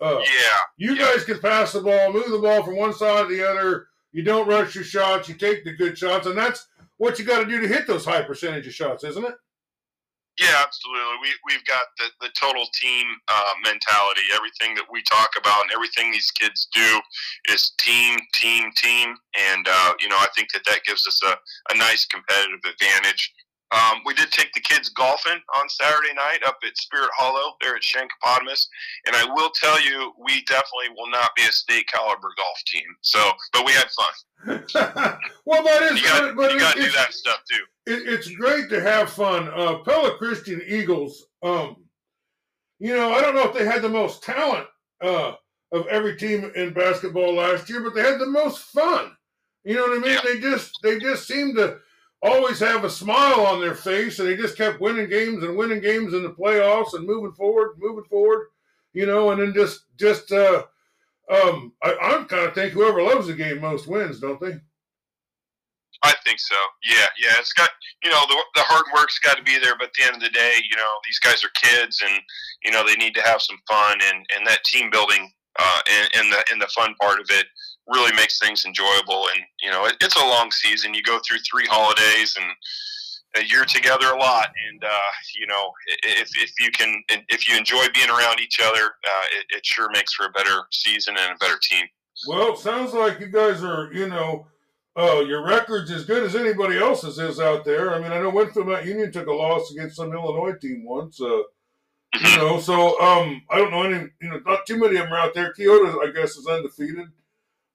[0.00, 0.58] Uh, yeah.
[0.76, 3.86] You guys can pass the ball, move the ball from one side to the other.
[4.12, 5.28] You don't rush your shots.
[5.28, 6.66] You take the good shots, and that's
[6.98, 9.34] what you got to do to hit those high percentage of shots, isn't it?
[10.40, 11.16] Yeah, absolutely.
[11.22, 14.22] We we've got the, the total team uh, mentality.
[14.34, 17.00] Everything that we talk about and everything these kids do
[17.52, 19.14] is team, team, team.
[19.38, 21.36] And uh, you know, I think that that gives us a,
[21.74, 23.32] a nice competitive advantage.
[23.72, 27.74] Um, we did take the kids golfing on Saturday night up at Spirit Hollow there
[27.74, 28.66] at Shankopotamus,
[29.06, 32.84] and I will tell you, we definitely will not be a state caliber golf team.
[33.00, 35.18] So, but we had fun.
[35.46, 37.92] well, that is you got good, but you got to do that stuff too.
[37.92, 39.48] it, it's great to have fun.
[39.48, 41.76] Uh, Pella Christian Eagles, um,
[42.78, 44.66] you know, I don't know if they had the most talent
[45.00, 45.32] uh,
[45.72, 49.12] of every team in basketball last year, but they had the most fun.
[49.64, 50.18] You know what I mean?
[50.24, 51.78] They just they just seemed to
[52.22, 55.80] always have a smile on their face, and they just kept winning games and winning
[55.80, 58.48] games in the playoffs and moving forward, moving forward.
[58.92, 60.64] You know, and then just just uh,
[61.30, 64.60] um, I, I'm kind of think whoever loves the game most wins, don't they?
[66.04, 66.56] I think so.
[66.84, 67.38] Yeah, yeah.
[67.38, 67.70] It's got
[68.02, 70.22] you know the the hard work's got to be there, but at the end of
[70.22, 72.20] the day, you know these guys are kids, and
[72.64, 76.08] you know they need to have some fun, and and that team building uh, and,
[76.16, 77.46] and the and the fun part of it
[77.88, 79.28] really makes things enjoyable.
[79.34, 80.94] And you know it, it's a long season.
[80.94, 82.50] You go through three holidays and.
[83.48, 87.86] You're together a lot, and uh, you know if, if you can if you enjoy
[87.94, 91.38] being around each other, uh, it, it sure makes for a better season and a
[91.38, 91.86] better team.
[92.26, 94.46] Well, it sounds like you guys are, you know,
[94.96, 97.94] uh, your record's as good as anybody else's is out there.
[97.94, 101.20] I mean, I know Winfield Mount Union took a loss against some Illinois team once.
[101.20, 101.42] Uh,
[102.20, 105.12] you know, so um, I don't know any, you know, not too many of them
[105.14, 105.54] are out there.
[105.58, 107.06] Keota, I guess, is undefeated.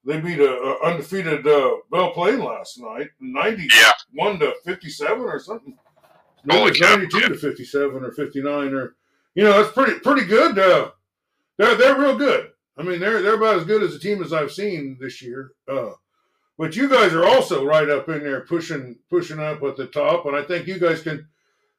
[0.08, 5.78] They beat a, a undefeated uh, Belle Plaine last night, ninety-one to fifty-seven or something.
[6.46, 6.96] It's cow.
[6.96, 8.96] ninety-two to fifty-seven or fifty-nine or,
[9.36, 10.58] you know, that's pretty pretty good.
[10.58, 10.92] Uh,
[11.58, 12.52] they're they're real good.
[12.78, 15.52] I mean, they're they're about as good as a team as I've seen this year.
[15.68, 15.92] Uh,
[16.58, 20.26] but you guys are also right up in there, pushing pushing up at the top,
[20.26, 21.28] and I think you guys can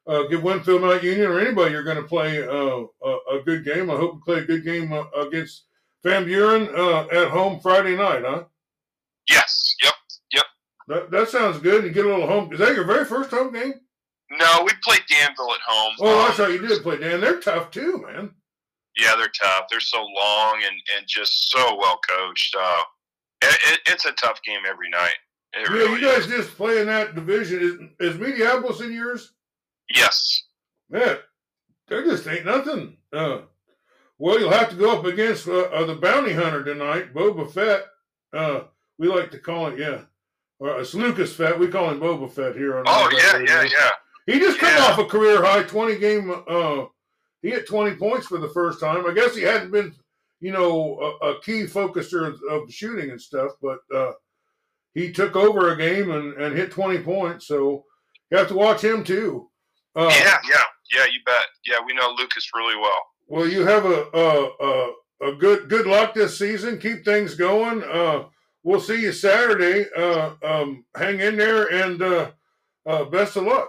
[0.07, 3.65] uh, give Winfield Mount Union or anybody you're going to play uh, a, a good
[3.65, 3.91] game.
[3.91, 5.65] I hope you play a good game uh, against
[6.09, 8.45] Van Buren uh, at home Friday night, huh?
[9.29, 9.75] Yes.
[9.83, 9.95] Yep.
[10.33, 10.45] Yep.
[10.89, 11.85] That, that sounds good.
[11.85, 12.51] You get a little home.
[12.53, 13.75] Is that your very first home game?
[14.31, 15.95] No, we played Danville at home.
[16.01, 17.21] Oh, Um, that's how you did play, Dan.
[17.21, 18.31] They're tough too, man.
[18.97, 19.67] Yeah, they're tough.
[19.71, 22.57] They're so long and, and just so well coached.
[22.59, 22.83] Uh,
[23.43, 25.15] it, it, it's a tough game every night.
[25.55, 26.27] It Yeah, really you guys is.
[26.27, 27.95] just play in that division.
[28.01, 29.33] Is, is Mediapolis in yours?
[29.95, 30.43] Yes.
[30.91, 31.19] Man,
[31.89, 32.97] there just ain't nothing.
[33.13, 33.41] Uh,
[34.19, 37.85] well, you'll have to go up against uh, uh, the bounty hunter tonight, Boba Fett.
[38.33, 38.63] Uh,
[38.99, 40.03] we like to call it, yeah.
[40.59, 41.59] Or it's Lucas Fett.
[41.59, 42.85] We call him Boba Fett here on.
[42.87, 43.91] Oh yeah, yeah, yeah.
[44.27, 44.79] He just Yeah.
[44.81, 46.31] off a career high twenty game.
[46.49, 46.87] Uh,
[47.43, 49.07] he hit twenty points for the first time.
[49.07, 49.95] I guess he hadn't been,
[50.41, 54.13] you know, a, a key focuser of, of shooting and stuff, but uh,
[54.95, 57.47] he took over a game and, and hit twenty points.
[57.47, 57.85] So
[58.31, 59.49] you have to watch him too.
[59.95, 61.05] Uh, yeah, yeah, yeah.
[61.05, 61.47] You bet.
[61.65, 63.01] Yeah, we know Lucas really well.
[63.29, 64.93] Well, you have a a, a,
[65.29, 66.79] a good good luck this season.
[66.79, 67.83] Keep things going.
[67.85, 68.25] Uh,
[68.63, 69.87] we'll see you Saturday.
[69.95, 72.31] Uh, um, hang in there and uh,
[72.87, 73.69] uh, best of luck.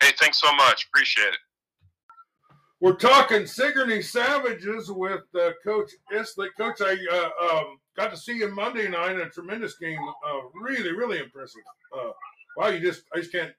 [0.00, 0.86] Hey, thanks so much.
[0.92, 1.38] Appreciate it.
[2.80, 6.50] We're talking Sigourney Savages with uh, Coach Islick.
[6.58, 10.00] Coach, I uh, um, got to see you Monday night in a tremendous game.
[10.26, 11.62] Uh, really, really impressive.
[11.96, 12.10] Uh,
[12.56, 13.52] wow, you just I just can't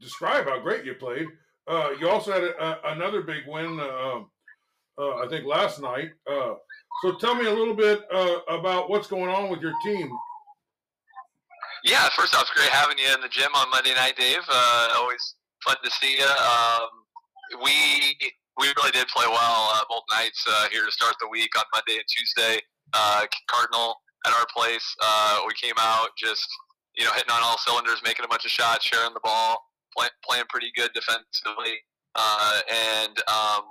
[0.00, 1.26] describe how great you played.
[1.66, 4.20] Uh, you also had a, a, another big win, uh,
[4.98, 6.10] uh, I think, last night.
[6.30, 6.54] Uh,
[7.02, 10.10] so tell me a little bit uh, about what's going on with your team.
[11.84, 14.40] Yeah, first off, it's great having you in the gym on Monday night, Dave.
[14.48, 16.24] Uh, always fun to see you.
[16.24, 16.88] Um,
[17.62, 18.16] we
[18.56, 22.08] we really did play well both nights here to start the week on Monday and
[22.08, 22.60] Tuesday.
[23.50, 23.96] Cardinal
[24.26, 24.96] at our place,
[25.46, 26.48] we came out just
[26.96, 29.63] you know hitting on all cylinders, making a bunch of shots, sharing the ball,
[29.96, 31.78] play, playing pretty good defensively,
[32.14, 33.62] uh, and um,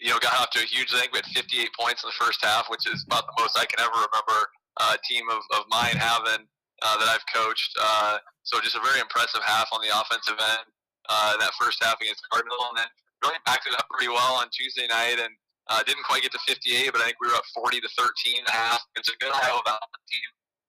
[0.00, 1.08] you know got off to a huge thing.
[1.12, 3.80] We had 58 points in the first half, which is about the most I can
[3.80, 4.48] ever remember
[4.80, 6.46] uh, a team of, of mine having
[6.82, 7.72] uh, that I've coached.
[7.80, 10.66] Uh, so just a very impressive half on the offensive end.
[11.08, 12.88] Uh, that first half against Cardinal, and then
[13.22, 15.32] really backed it up pretty well on Tuesday night, and
[15.68, 18.40] uh, didn't quite get to 58, but I think we were up 40 to 13
[18.40, 18.80] and a half.
[18.96, 20.28] It's a good Iowa Valley team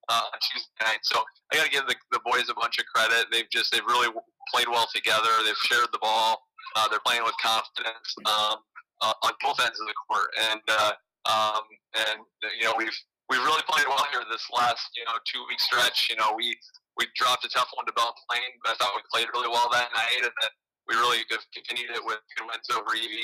[0.10, 1.04] uh, on Tuesday night.
[1.04, 3.28] So I got to give the, the boys a bunch of credit.
[3.32, 4.08] They've just they've really
[4.52, 5.30] played well together.
[5.44, 6.42] They've shared the ball.
[6.76, 8.60] Uh, they're playing with confidence um,
[9.02, 10.94] uh, on both ends of the court, and uh,
[11.30, 11.64] um,
[12.10, 12.20] and
[12.60, 12.96] you know we've
[13.30, 16.10] we've really played well here this last you know two week stretch.
[16.10, 16.56] You know we
[16.98, 19.70] we dropped a tough one to Belle Plaine, but I thought we played really well
[19.72, 20.52] that night, and then
[20.88, 23.16] we really continued it with good wins over EV,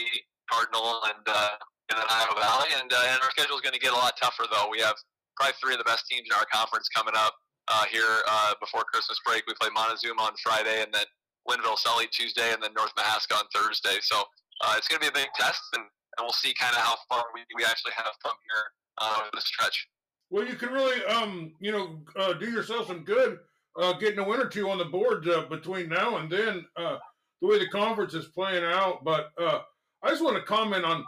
[0.49, 1.55] Cardinal, and uh,
[1.91, 2.71] and then Iowa Valley.
[2.79, 4.71] And, uh, and our schedule is going to get a lot tougher, though.
[4.71, 4.95] We have
[5.35, 7.35] probably three of the best teams in our conference coming up
[7.67, 9.43] uh, here uh, before Christmas break.
[9.47, 11.05] We play Montezuma on Friday, and then
[11.47, 13.97] Lynnville Sully Tuesday, and then North Mahaska on Thursday.
[14.01, 14.21] So
[14.61, 16.95] uh, it's going to be a big test, and, and we'll see kind of how
[17.09, 18.63] far we, we actually have come here
[18.97, 19.87] uh, this stretch.
[20.29, 23.39] Well, you can really, um, you know, uh, do yourself some good
[23.77, 26.65] uh, getting a win or two on the board uh, between now and then.
[26.75, 26.97] Uh,
[27.41, 29.61] the way the conference is playing out, but uh,
[30.03, 31.03] I just want to comment on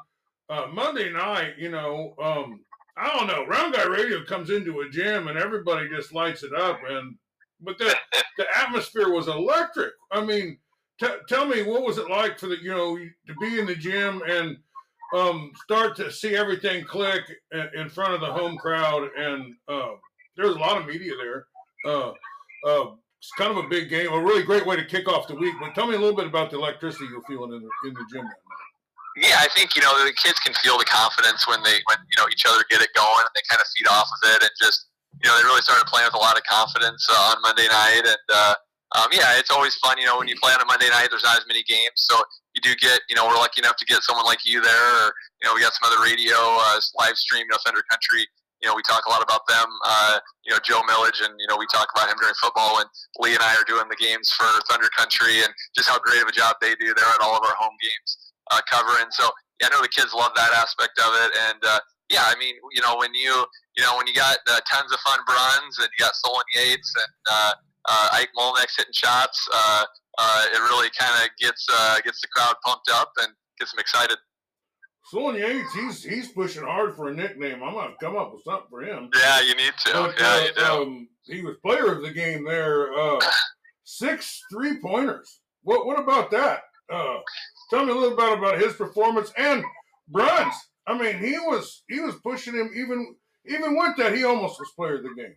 [0.49, 1.53] uh, Monday night.
[1.59, 2.61] You know, um,
[2.97, 3.45] I don't know.
[3.45, 7.15] Round Guy Radio comes into a gym and everybody just lights it up, and
[7.61, 7.95] but the
[8.37, 9.93] the atmosphere was electric.
[10.11, 10.59] I mean,
[10.99, 13.75] t- tell me what was it like for the you know to be in the
[13.75, 14.57] gym and
[15.13, 19.91] um, start to see everything click in, in front of the home crowd, and uh,
[20.35, 21.45] there was a lot of media there.
[21.85, 22.11] Uh,
[22.65, 25.35] uh, it's kind of a big game, a really great way to kick off the
[25.35, 25.55] week.
[25.59, 28.05] But tell me a little bit about the electricity you're feeling in the in the
[28.11, 28.72] gym that night.
[29.15, 32.17] Yeah, I think you know the kids can feel the confidence when they when you
[32.17, 34.53] know each other get it going and they kind of feed off of it and
[34.57, 34.89] just
[35.21, 38.01] you know they really started playing with a lot of confidence uh, on Monday night
[38.09, 38.55] and uh,
[38.97, 39.97] um, yeah, it's always fun.
[40.01, 42.17] You know when you play on a Monday night, there's not as many games, so
[42.57, 44.89] you do get you know we're lucky enough to get someone like you there.
[45.05, 48.25] Or, you know we got some other radio uh, live stream, you know Thunder Country
[48.63, 49.67] you know, we talk a lot about them.
[49.83, 52.79] Uh, you know, Joe Millage, and you know, we talk about him during football.
[52.79, 52.87] And
[53.19, 56.29] Lee and I are doing the games for Thunder Country, and just how great of
[56.29, 59.07] a job they do there at all of our home games uh, covering.
[59.11, 59.29] So
[59.61, 61.79] yeah, I know the kids love that aspect of it, and uh,
[62.09, 63.45] yeah, I mean, you know, when you
[63.77, 66.93] you know when you got uh, tons of fun runs, and you got Solon Yates
[66.97, 67.51] and uh,
[67.89, 69.85] uh, Ike Molnex hitting shots, uh,
[70.17, 73.79] uh, it really kind of gets uh, gets the crowd pumped up and gets them
[73.79, 74.17] excited.
[75.05, 77.61] Sloan Yates, he's he's pushing hard for a nickname.
[77.63, 79.09] I'm gonna come up with something for him.
[79.15, 79.93] Yeah, you need to.
[79.93, 80.63] But, yeah, uh, you do.
[80.63, 82.93] Um, he was player of the game there.
[82.93, 83.19] Uh,
[83.83, 85.41] six three pointers.
[85.63, 86.61] What what about that?
[86.91, 87.19] Uh,
[87.69, 89.63] tell me a little bit about his performance and
[90.07, 90.55] Bruns.
[90.87, 94.15] I mean, he was he was pushing him even even with that.
[94.15, 95.35] He almost was player of the game.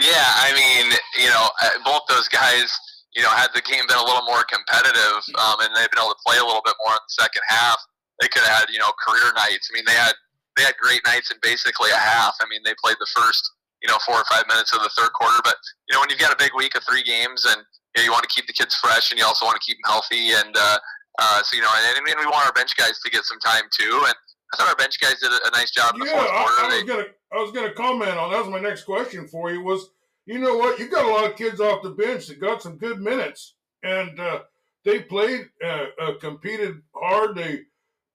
[0.00, 2.70] Yeah, I mean, you know, uh, both those guys,
[3.16, 6.14] you know, had the game been a little more competitive, um, and they've been able
[6.14, 7.78] to play a little bit more in the second half,
[8.20, 9.70] they could have had, you know, career nights.
[9.70, 10.14] I mean, they had
[10.56, 12.34] they had great nights in basically a half.
[12.42, 13.42] I mean, they played the first,
[13.82, 15.38] you know, four or five minutes of the third quarter.
[15.44, 15.54] But
[15.88, 17.62] you know, when you've got a big week of three games, and
[17.94, 19.78] you, know, you want to keep the kids fresh, and you also want to keep
[19.78, 20.78] them healthy, and uh,
[21.18, 23.64] uh, so you know, and, and we want our bench guys to get some time
[23.76, 24.02] too.
[24.06, 24.14] And
[24.52, 26.36] I thought our bench guys did a, nice job in the fourth quarter.
[26.36, 28.40] I, I They- was gonna I was gonna comment on that.
[28.40, 29.90] Was my next question for you was
[30.26, 32.76] you know what you got a lot of kids off the bench that got some
[32.76, 34.40] good minutes and uh,
[34.84, 37.36] they played uh, uh, competed hard.
[37.36, 37.60] They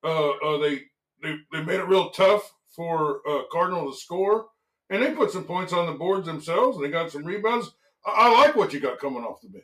[0.03, 0.81] uh, uh, they
[1.21, 4.47] they they made it real tough for uh, Cardinal to score
[4.89, 7.71] and they put some points on the boards themselves and they got some rebounds.
[8.05, 9.63] I, I like what you got coming off the bench.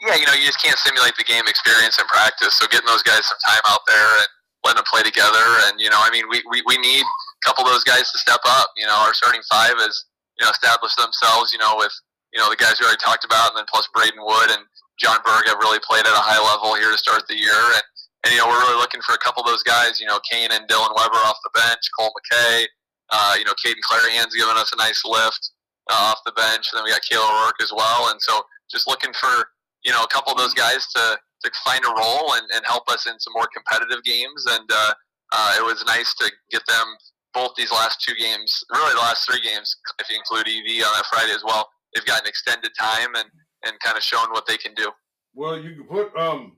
[0.00, 2.58] Yeah, you know, you just can't simulate the game experience in practice.
[2.60, 4.28] So getting those guys some time out there and
[4.64, 7.64] letting them play together, and you know, I mean, we, we, we need a couple
[7.64, 8.76] of those guys to step up.
[8.76, 9.94] You know, our starting five has
[10.36, 11.52] you know established themselves.
[11.52, 11.92] You know, with
[12.34, 14.68] you know the guys we already talked about, and then plus Braden Wood and
[15.00, 17.84] John Berg have really played at a high level here to start the year, and
[18.24, 19.96] and you know we're really looking for a couple of those guys.
[19.96, 22.68] You know, Kane and Dylan Weber off the bench, Cole McKay.
[23.08, 25.52] Uh, you know, Caden Clarahan's giving us a nice lift
[25.88, 26.66] uh, off the bench.
[26.72, 29.46] And then we got Kayla O'Rourke as well, and so just looking for
[29.86, 32.88] you know a couple of those guys to to find a role and, and help
[32.88, 34.46] us in some more competitive games.
[34.48, 34.94] And uh,
[35.32, 36.86] uh, it was nice to get them
[37.34, 40.92] both these last two games, really the last three games, if you include EV on
[40.96, 41.68] that Friday as well.
[41.94, 43.28] They've gotten extended time and
[43.64, 44.90] and kind of shown what they can do.
[45.34, 46.56] Well, you can put um,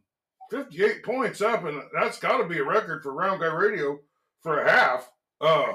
[0.50, 3.98] 58 points up, and that's got to be a record for Round Guy Radio
[4.42, 5.10] for a half.
[5.40, 5.72] Uh,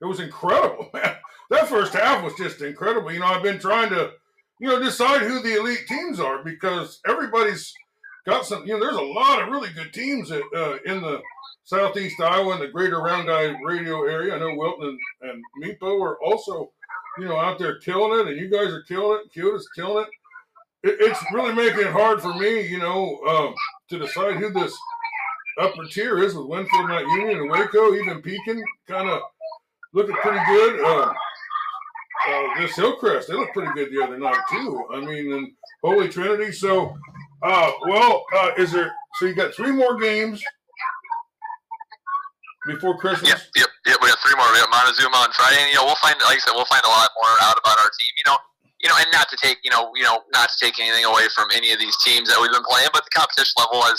[0.00, 1.16] it was incredible, man.
[1.50, 3.12] That first half was just incredible.
[3.12, 4.12] You know, I've been trying to,
[4.60, 7.72] you know, decide who the elite teams are because everybody's
[8.26, 8.66] got some.
[8.66, 11.20] You know, there's a lot of really good teams at, uh, in the
[11.64, 14.34] southeast Iowa and the greater Round Guy Radio area.
[14.34, 16.72] I know Wilton and, and Meepo are also,
[17.18, 19.40] you know, out there killing it, and you guys are killing it.
[19.40, 20.10] Is killing it
[20.82, 23.54] it, it's really making it hard for me, you know, um,
[23.90, 24.76] to decide who this
[25.60, 29.20] upper tier is with Winfield, Mount Union, and Waco, even Pekin, kind of
[29.92, 30.80] looking pretty good.
[30.84, 31.12] Uh,
[32.28, 34.84] uh, this Hillcrest, they look pretty good the other night too.
[34.92, 35.52] I mean, and
[35.82, 36.52] Holy Trinity.
[36.52, 36.94] So,
[37.42, 38.92] uh, well, uh, is there?
[39.18, 40.42] So you got three more games
[42.66, 43.30] before Christmas.
[43.30, 43.98] Yep, yep, yep.
[44.02, 44.46] We got three more.
[44.52, 46.84] We got Montezuma on Friday, and you know we'll find, like I said, we'll find
[46.84, 48.12] a lot more out about our team.
[48.20, 48.38] You know,
[48.80, 51.26] you know, and not to take, you know, you know, not to take anything away
[51.34, 53.98] from any of these teams that we've been playing, but the competition level has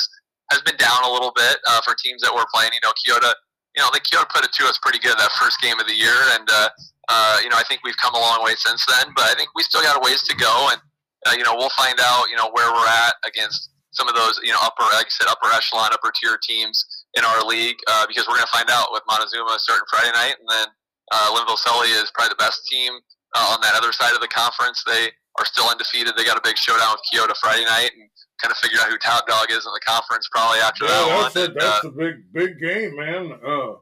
[0.52, 2.72] has been down a little bit uh, for teams that we're playing.
[2.74, 3.34] You know, Keota,
[3.76, 5.96] you know, the Keota put it to us pretty good that first game of the
[5.96, 6.70] year, and uh,
[7.10, 9.12] uh, you know, I think we've come a long way since then.
[9.16, 10.80] But I think we still got a ways to go, and
[11.28, 14.40] uh, you know, we'll find out, you know, where we're at against some of those
[14.44, 16.86] you know upper, like I said, upper echelon, upper tier teams
[17.16, 20.36] in our league uh, because we're going to find out with Montezuma starting Friday night,
[20.40, 20.68] and then
[21.12, 22.94] uh, Lynnville Sully is probably the best team
[23.36, 24.84] uh, on that other side of the conference.
[24.86, 26.14] They are still undefeated.
[26.16, 28.10] They got a big showdown with Keota Friday night, and
[28.42, 30.92] kind of figure out who top dog is in the conference probably after Yeah,
[31.34, 31.44] that that's one.
[31.44, 33.40] a, And, that's uh, a big big game, man.
[33.44, 33.74] Uh,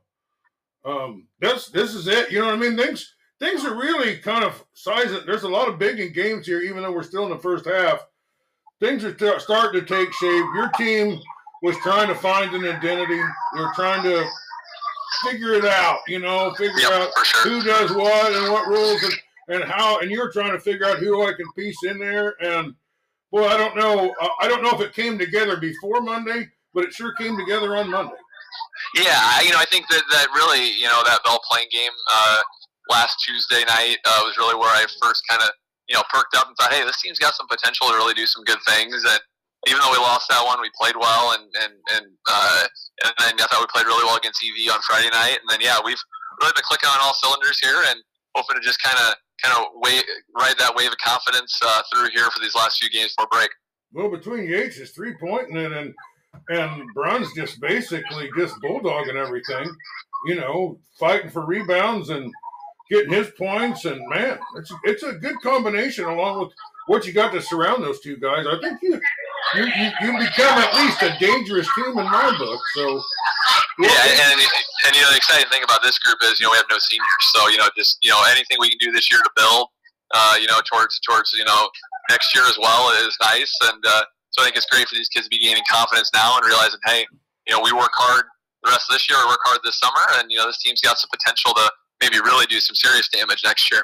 [0.90, 2.32] um, that's this is it.
[2.32, 2.78] You know what I mean?
[2.78, 5.20] Things things are really kind of sizing.
[5.26, 7.66] There's a lot of big in games here, even though we're still in the first
[7.66, 8.06] half.
[8.80, 10.46] Things are t- starting to take shape.
[10.56, 11.20] Your team
[11.64, 13.20] was trying to find an identity.
[13.56, 14.26] They're trying to
[15.24, 16.00] figure it out.
[16.08, 17.42] You know, figure Yep, out sure.
[17.52, 19.14] who does what and what rules and,
[19.50, 20.00] and how.
[20.00, 22.36] And you're trying to figure out who I can piece in there.
[22.42, 22.76] And
[23.32, 24.14] boy, I don't know.
[24.22, 27.76] I- I don't know if it came together before Monday, but it sure came together
[27.78, 28.14] on Monday.
[28.96, 31.92] Yeah, I, you know, I think that that really, you know, that Belle Plaine game
[32.12, 32.42] uh,
[32.90, 35.50] last Tuesday night uh, was really where I first kind of,
[35.88, 38.26] you know, perked up and thought, hey, this team's got some potential to really do
[38.26, 38.94] some good things.
[38.94, 39.22] And
[39.68, 42.64] even though we lost that one, we played well, and and and uh,
[43.04, 45.40] and then I thought we played really well against EV on Friday night.
[45.42, 46.00] And then yeah, we've
[46.40, 48.00] really been clicking on all cylinders here, and
[48.36, 49.74] hoping to just kind of kind of
[50.36, 53.50] ride that wave of confidence uh, through here for these last few games before break.
[53.94, 55.94] Well, between Yates is three pointing it and
[56.50, 59.74] and Bruns just basically just bulldogging everything,
[60.28, 62.32] you know, fighting for rebounds and
[62.90, 63.86] getting his points.
[63.86, 66.54] And man, it's it's a good combination along with
[66.88, 68.46] what you got to surround those two guys.
[68.48, 69.00] I think you
[69.56, 72.62] you you, you become at least a dangerous team in my book.
[72.76, 73.02] So
[73.80, 74.40] Yeah, and
[74.88, 76.80] and you know the exciting thing about this group is you know we have no
[76.80, 79.70] seniors, so you know just you know anything we can do this year to build,
[80.14, 81.70] uh, you know towards towards you know
[82.10, 85.10] next year as well is nice, and uh, so I think it's great for these
[85.10, 87.06] kids to be gaining confidence now and realizing, hey,
[87.48, 88.26] you know we work hard
[88.64, 90.82] the rest of this year, we work hard this summer, and you know this team's
[90.82, 91.72] got some potential to
[92.02, 93.84] maybe really do some serious damage next year.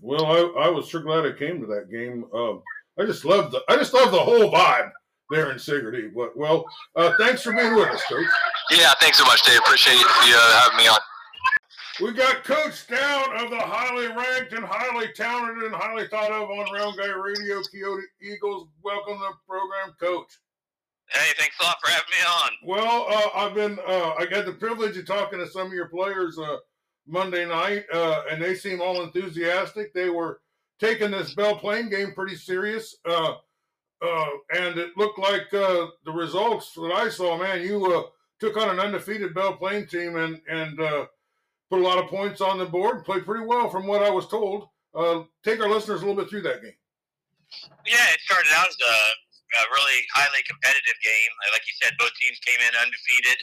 [0.00, 2.24] well, I, I was sure glad I came to that game.
[2.34, 2.62] Um,
[2.98, 4.90] I just love the I just love the whole vibe
[5.30, 6.08] there in Sigourney.
[6.14, 6.64] But well,
[6.96, 8.26] uh, thanks for being with us, Coach.
[8.70, 9.58] Yeah, thanks so much, Dave.
[9.58, 10.06] Appreciate you
[10.36, 10.98] uh, having me on.
[12.00, 16.50] We got Coach Down of the highly ranked and highly talented and highly thought of
[16.50, 18.68] on Round Guy Radio, Keota Eagles.
[18.82, 20.40] Welcome to the program, Coach.
[21.08, 22.50] Hey, thanks a lot for having me on.
[22.64, 25.88] Well, uh, I've been uh, I got the privilege of talking to some of your
[25.88, 26.56] players uh,
[27.06, 29.92] Monday night, uh, and they seem all enthusiastic.
[29.92, 30.40] They were
[30.80, 33.34] taking this Belle Plaine game pretty serious, uh,
[34.02, 37.38] uh, and it looked like uh, the results that I saw.
[37.38, 38.02] Man, you uh,
[38.40, 41.06] took on an undefeated Belle Plaine team and and uh,
[41.70, 43.04] put a lot of points on the board.
[43.04, 44.68] Played pretty well, from what I was told.
[45.44, 46.78] Take our listeners a little bit through that game.
[47.86, 48.96] Yeah, it started out as a,
[49.60, 51.32] a really highly competitive game.
[51.52, 53.38] Like you said, both teams came in undefeated.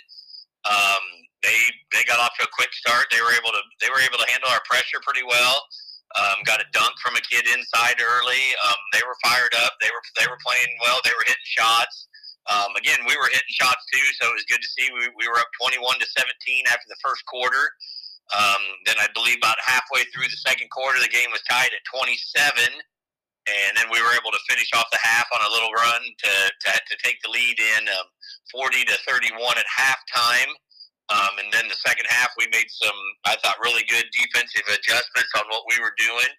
[0.66, 1.04] Um,
[1.44, 1.61] they
[2.44, 3.08] a quick start.
[3.10, 5.62] They were able to they were able to handle our pressure pretty well.
[6.20, 8.44] Um, got a dunk from a kid inside early.
[8.68, 9.80] Um, they were fired up.
[9.80, 11.00] They were they were playing well.
[11.06, 12.12] They were hitting shots.
[12.50, 14.90] Um, again, we were hitting shots too, so it was good to see.
[14.90, 17.70] We, we were up 21 to 17 after the first quarter.
[18.34, 21.84] Um, then I believe about halfway through the second quarter, the game was tied at
[21.92, 26.02] 27, and then we were able to finish off the half on a little run
[26.02, 28.08] to to, to take the lead in um,
[28.52, 30.52] 40 to 31 at halftime.
[31.12, 32.96] Um, and then the second half, we made some,
[33.28, 36.32] I thought, really good defensive adjustments on what we were doing,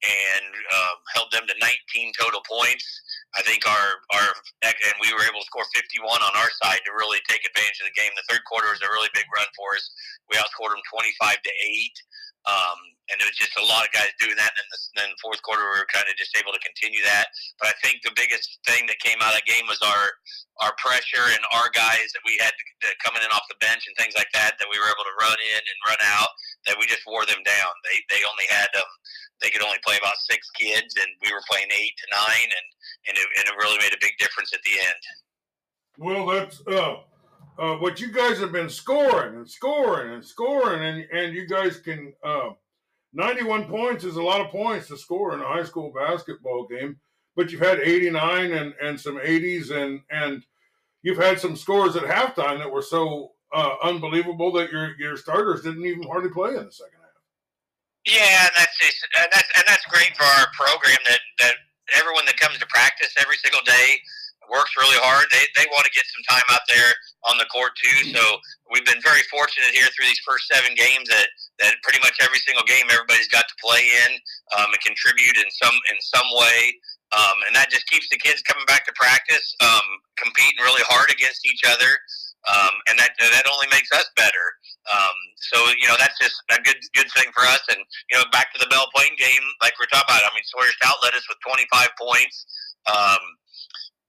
[0.00, 2.84] and um, held them to 19 total points.
[3.36, 4.28] I think our our
[4.64, 7.88] and we were able to score 51 on our side to really take advantage of
[7.92, 8.12] the game.
[8.16, 9.84] The third quarter was a really big run for us.
[10.32, 11.96] We outscored them 25 to eight.
[12.48, 12.78] Um,
[13.12, 14.52] and it was just a lot of guys doing that.
[14.56, 17.28] And then, the, fourth quarter, we were kind of just able to continue that.
[17.60, 20.04] But I think the biggest thing that came out of that game was our
[20.62, 22.54] our pressure and our guys that we had
[23.02, 25.36] coming in off the bench and things like that that we were able to run
[25.36, 26.30] in and run out.
[26.64, 27.72] That we just wore them down.
[27.84, 28.92] They they only had um
[29.42, 32.66] they could only play about six kids, and we were playing eight to nine, and
[33.08, 35.02] and it, and it really made a big difference at the end.
[35.98, 36.96] Well, that's uh,
[37.58, 41.78] uh, what you guys have been scoring and scoring and scoring, and and you guys
[41.78, 42.12] can.
[42.22, 42.56] Uh,
[43.14, 46.96] 91 points is a lot of points to score in a high school basketball game,
[47.36, 50.44] but you've had 89 and, and some 80s, and and
[51.02, 55.62] you've had some scores at halftime that were so uh, unbelievable that your your starters
[55.62, 57.22] didn't even hardly play in the second half.
[58.04, 61.54] Yeah, and that's just, and that's and that's great for our program that that
[61.94, 64.00] everyone that comes to practice every single day
[64.50, 65.26] works really hard.
[65.30, 66.90] They they want to get some time out there
[67.30, 68.12] on the court too.
[68.12, 68.22] So
[68.70, 71.28] we've been very fortunate here through these first seven games that
[71.60, 74.10] that pretty much every single game everybody's got to play in
[74.58, 76.74] um, and contribute in some in some way.
[77.14, 79.86] Um, and that just keeps the kids coming back to practice, um,
[80.18, 81.94] competing really hard against each other,
[82.50, 84.46] um, and that that only makes us better.
[84.90, 87.62] Um, so you know that's just a good good thing for us.
[87.70, 87.78] And
[88.10, 90.26] you know back to the Belle Plaine game, like we're talking about.
[90.26, 92.36] I mean Sawyer Stout led us with 25 points.
[92.90, 93.22] Um,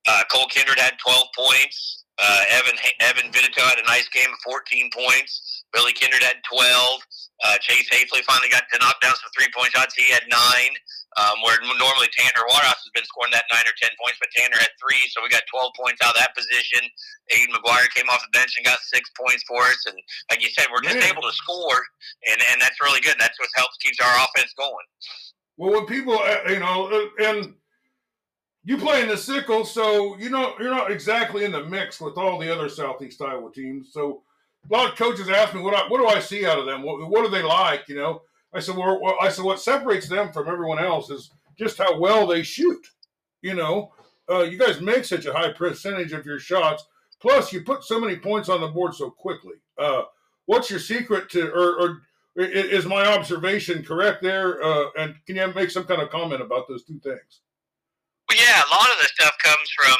[0.07, 2.05] Uh, Cole Kindred had 12 points.
[2.17, 5.65] Uh, Evan Evan Vidito had a nice game of 14 points.
[5.73, 7.01] Billy Kindred had 12.
[7.43, 9.91] Uh, Chase Hafley finally got to knock down some three point shots.
[9.99, 10.71] He had nine,
[11.19, 14.55] um, where normally Tanner Waterhouse has been scoring that nine or 10 points, but Tanner
[14.55, 16.87] had three, so we got 12 points out of that position.
[17.35, 19.83] Aiden McGuire came off the bench and got six points for us.
[19.91, 19.99] And
[20.31, 21.11] like you said, we're just Man.
[21.11, 21.83] able to score,
[22.31, 23.19] and, and that's really good.
[23.19, 24.87] That's what helps keeps our offense going.
[25.59, 27.55] Well, when people, uh, you know, uh, and
[28.65, 32.17] you play in the sickle, so you know you're not exactly in the mix with
[32.17, 33.93] all the other Southeast Iowa teams.
[33.93, 34.23] So
[34.69, 36.81] a lot of coaches ask me, "What I, what do I see out of them?
[36.81, 38.21] What, what are they like?" You know,
[38.55, 41.99] I said, well, well, I said, what separates them from everyone else is just how
[41.99, 42.87] well they shoot.
[43.41, 43.91] You know,
[44.29, 46.85] uh, you guys make such a high percentage of your shots.
[47.19, 49.55] Plus, you put so many points on the board so quickly.
[49.77, 50.03] Uh,
[50.45, 52.01] what's your secret to, or, or
[52.37, 54.63] is my observation correct there?
[54.63, 57.41] Uh, and can you make some kind of comment about those two things?
[58.29, 59.97] Well, yeah, a lot of the stuff comes from.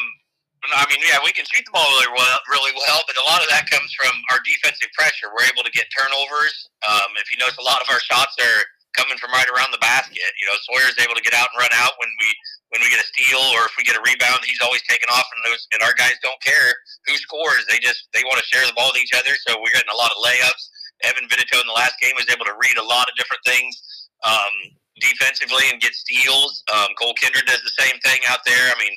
[0.65, 3.45] I mean, yeah, we can shoot the ball really well, really well, but a lot
[3.45, 5.29] of that comes from our defensive pressure.
[5.29, 6.73] We're able to get turnovers.
[6.81, 8.65] Um, if you notice, a lot of our shots are
[8.97, 10.25] coming from right around the basket.
[10.41, 12.29] You know, Sawyer's able to get out and run out when we
[12.73, 14.41] when we get a steal or if we get a rebound.
[14.41, 16.73] He's always taking off, and those and our guys don't care
[17.05, 17.61] who scores.
[17.69, 19.37] They just they want to share the ball with each other.
[19.45, 20.63] So we're getting a lot of layups.
[21.03, 23.75] Evan Vidito in the last game was able to read a lot of different things.
[24.23, 26.63] Um, defensively and get steals.
[26.73, 28.71] Um, Cole Kindred does the same thing out there.
[28.71, 28.95] I mean,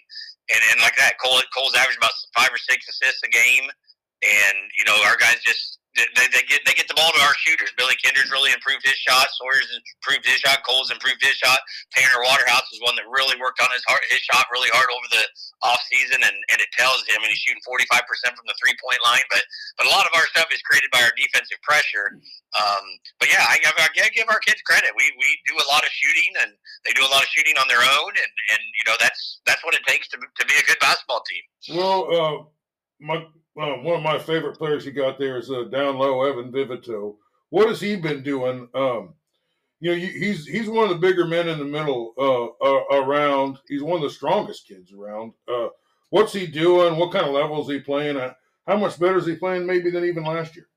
[0.51, 3.68] and, and like that, Cole Cole's averaged about five or six assists a game,
[4.22, 5.78] and you know our guys just
[6.14, 7.74] they, they get they get the ball to our shooters.
[7.74, 9.26] Billy Kindred's really improved his shot.
[9.34, 10.62] Sawyer's improved his shot.
[10.62, 11.59] Cole's improved his shot.
[11.94, 15.09] Tanner Waterhouse is one that really worked on his heart, his shot really hard over
[15.11, 15.24] the
[15.66, 17.18] off season, and, and it tells him.
[17.18, 19.24] And he's shooting forty five percent from the three point line.
[19.32, 19.42] But
[19.76, 22.18] but a lot of our stuff is created by our defensive pressure.
[22.57, 22.84] Um,
[23.20, 24.94] but yeah, I give, I give our kids credit.
[24.96, 26.55] We we do a lot of shooting, and
[26.86, 29.62] they do a lot of shooting on their own, and and you know that's that's
[29.64, 31.44] what it takes to to be a good basketball team.
[31.76, 32.36] Well, uh,
[33.01, 36.53] my uh, one of my favorite players you got there is uh, down low Evan
[36.53, 37.16] Vidito.
[37.51, 38.68] What has he been doing?
[38.74, 39.14] Um,
[39.80, 43.59] you know, he's he's one of the bigger men in the middle uh, uh, around.
[43.68, 45.32] He's one of the strongest kids around.
[45.46, 45.68] Uh,
[46.11, 46.96] what's he doing?
[46.96, 48.16] What kind of level is he playing?
[48.16, 48.36] at?
[48.68, 50.68] how much better is he playing maybe than even last year?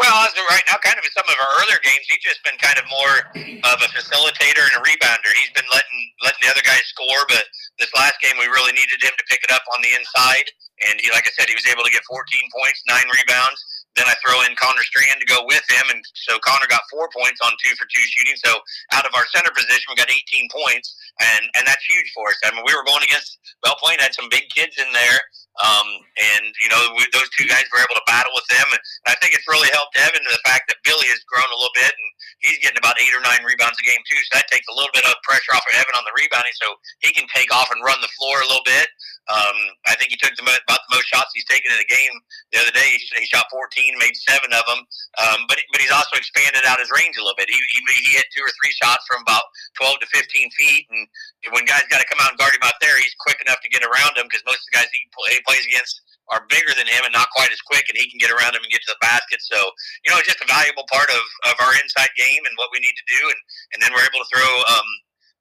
[0.00, 2.40] Well, as of right now, kind of in some of our earlier games, he's just
[2.40, 3.14] been kind of more
[3.60, 5.28] of a facilitator and a rebounder.
[5.36, 7.44] He's been letting letting the other guys score, but
[7.76, 10.48] this last game we really needed him to pick it up on the inside.
[10.84, 12.20] And he, like I said, he was able to get 14
[12.52, 13.64] points, nine rebounds.
[13.96, 17.08] Then I throw in Connor Strand to go with him, and so Connor got four
[17.16, 18.36] points on two for two shooting.
[18.44, 18.60] So
[18.92, 22.36] out of our center position, we got 18 points, and and that's huge for us.
[22.44, 25.18] I mean, we were going against Belle Plaine had some big kids in there,
[25.64, 25.88] um,
[26.20, 29.16] and you know we, those two guys were able to battle with them, and I
[29.16, 32.08] think it's really helped Evan the fact that Billy has grown a little bit, and
[32.44, 34.20] he's getting about eight or nine rebounds a game too.
[34.28, 36.76] So that takes a little bit of pressure off of Evan on the rebounding, so
[37.00, 38.92] he can take off and run the floor a little bit.
[39.26, 39.58] Um,
[39.90, 42.14] I think he took the, about the most shots he's taken in a game
[42.54, 42.94] the other day.
[42.94, 43.66] He, he shot 14,
[43.98, 44.80] made seven of them,
[45.18, 47.50] um, but but he's also expanded out his range a little bit.
[47.50, 49.42] He, he he hit two or three shots from about
[49.82, 51.10] 12 to 15 feet, and
[51.50, 53.70] when guys got to come out and guard him out there, he's quick enough to
[53.70, 56.74] get around him because most of the guys he, play, he plays against are bigger
[56.74, 58.82] than him and not quite as quick, and he can get around him and get
[58.82, 59.42] to the basket.
[59.42, 59.58] So
[60.06, 62.78] you know, it's just a valuable part of, of our inside game and what we
[62.78, 63.40] need to do, and
[63.74, 64.50] and then we're able to throw.
[64.70, 64.88] Um,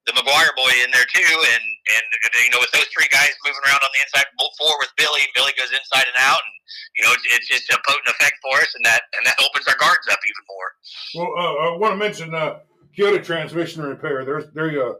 [0.05, 1.63] the McGuire boy in there too, and
[1.97, 2.05] and
[2.45, 5.51] you know with those three guys moving around on the inside four with Billy, Billy
[5.57, 6.55] goes inside and out, and
[6.95, 9.67] you know it's, it's just a potent effect for us, and that and that opens
[9.67, 10.69] our guards up even more.
[11.17, 12.59] Well, uh, I want to mention uh,
[12.97, 14.25] Keota Transmission Repair.
[14.25, 14.93] They're they uh,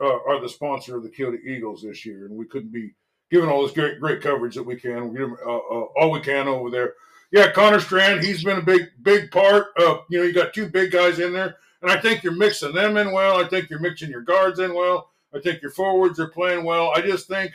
[0.00, 2.94] uh, are the sponsor of the Keota Eagles this year, and we couldn't be
[3.30, 5.08] giving all this great great coverage that we can.
[5.10, 6.94] We give 'em, uh, uh, all we can over there.
[7.32, 10.04] Yeah, Connor Strand, he's been a big big part of.
[10.08, 12.96] You know, you got two big guys in there, and I think you're mixing them
[12.96, 13.44] in well.
[13.44, 15.10] I think you're mixing your guards in well.
[15.34, 16.90] I think your forwards are playing well.
[16.96, 17.52] I just think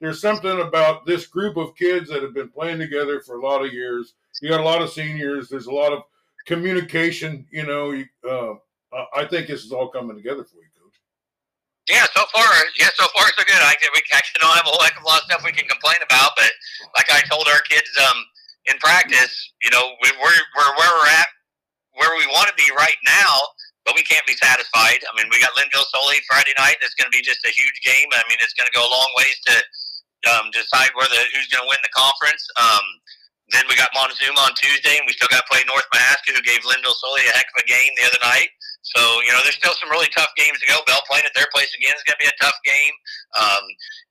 [0.00, 3.64] there's something about this group of kids that have been playing together for a lot
[3.64, 4.14] of years.
[4.40, 5.48] You got a lot of seniors.
[5.48, 6.04] There's a lot of
[6.46, 7.44] communication.
[7.50, 7.90] You know,
[8.28, 8.54] uh,
[8.96, 11.00] I- I think this is all coming together for you, Coach.
[11.88, 12.46] Yeah, so far,
[12.78, 13.58] yeah, so far so good.
[13.58, 15.66] I, we actually don't have a whole heck of a lot of stuff we can
[15.66, 16.50] complain about, but
[16.94, 18.18] like I told our kids um,
[18.70, 21.26] in practice, you know, we, we're, we're where we're at,
[21.98, 23.34] where we want to be right now,
[23.84, 25.02] but we can't be satisfied.
[25.02, 26.78] I mean, we got Lynnville Sully Friday night.
[26.78, 28.06] That's going to be just a huge game.
[28.14, 29.54] I mean, it's going to go a long ways to
[30.30, 32.46] um, decide the who's going to win the conference.
[32.58, 32.84] Um,
[33.50, 36.40] then we got Montezuma on Tuesday, and we still got to play North Mahaska, who
[36.46, 38.48] gave Lynnville Sully a heck of a game the other night.
[38.82, 40.78] So you know, there's still some really tough games to go.
[40.86, 42.94] Belle Plaine at their place again is going to be a tough game.
[43.34, 43.64] Um,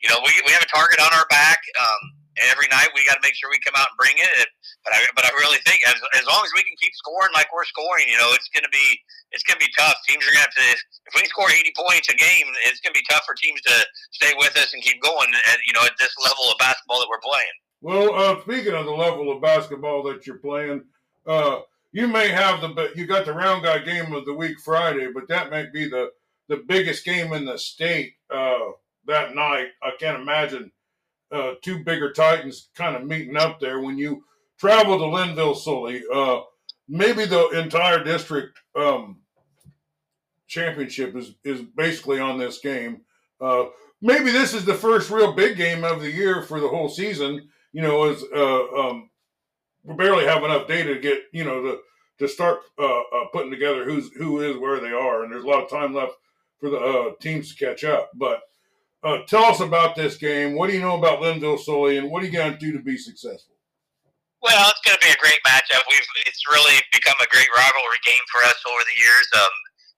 [0.03, 1.59] you know, we we have a target on our back.
[1.79, 4.47] Um, every night we got to make sure we come out and bring it.
[4.87, 7.51] But I, but I really think as, as long as we can keep scoring like
[7.51, 8.87] we're scoring, you know, it's going to be
[9.35, 9.95] it's going to be tough.
[10.07, 12.95] Teams are going to have to if we score 80 points a game, it's going
[12.95, 13.75] to be tough for teams to
[14.15, 17.09] stay with us and keep going at you know at this level of basketball that
[17.11, 17.55] we're playing.
[17.81, 20.85] Well, uh, speaking of the level of basketball that you're playing,
[21.25, 21.61] uh,
[21.91, 25.27] you may have the you got the round guy game of the week Friday, but
[25.27, 26.11] that might be the
[26.47, 28.71] the biggest game in the state uh,
[29.07, 29.69] that night.
[29.81, 30.71] I can't imagine
[31.31, 34.23] uh, two bigger Titans kind of meeting up there when you
[34.59, 36.03] travel to Lynnville, Sully.
[36.13, 36.41] Uh,
[36.87, 39.17] maybe the entire district um,
[40.47, 43.01] championship is is basically on this game.
[43.39, 43.65] Uh,
[44.01, 47.49] maybe this is the first real big game of the year for the whole season.
[47.71, 49.09] You know, as uh, um,
[49.83, 51.79] we barely have enough data to get you know to
[52.19, 55.47] to start uh, uh, putting together who's who is where they are, and there's a
[55.47, 56.13] lot of time left
[56.59, 58.11] for the teams to catch up.
[58.13, 58.41] But
[59.03, 60.55] uh, tell us about this game.
[60.55, 62.83] What do you know about Lynnville Sully, and what are you going to do to
[62.83, 63.55] be successful?
[64.41, 65.85] Well, it's going to be a great matchup.
[65.89, 69.27] We've it's really become a great rivalry game for us over the years.
[69.37, 69.53] Um,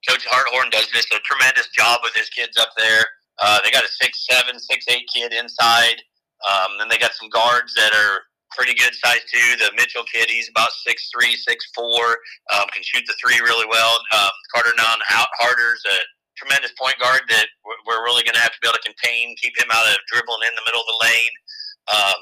[0.07, 3.07] Coach Harthorn does just a tremendous job with his kids up there.
[3.39, 6.03] Uh, they got a six seven, six eight kid inside.
[6.43, 9.55] Um, then they got some guards that are pretty good size too.
[9.63, 12.19] The Mitchell kid, he's about six three, six four,
[12.51, 13.99] um, can shoot the three really well.
[14.11, 15.97] Um, Carter Non Harder's a
[16.43, 17.47] tremendous point guard that
[17.87, 20.43] we're really going to have to be able to contain, keep him out of dribbling
[20.43, 21.35] in the middle of the lane.
[21.87, 22.21] Um,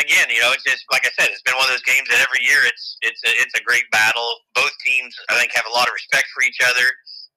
[0.00, 2.24] again, you know, it's just like I said, it's been one of those games that
[2.24, 4.24] every year it's it's a, it's a great battle.
[4.56, 6.88] Both teams, I think, have a lot of respect for each other.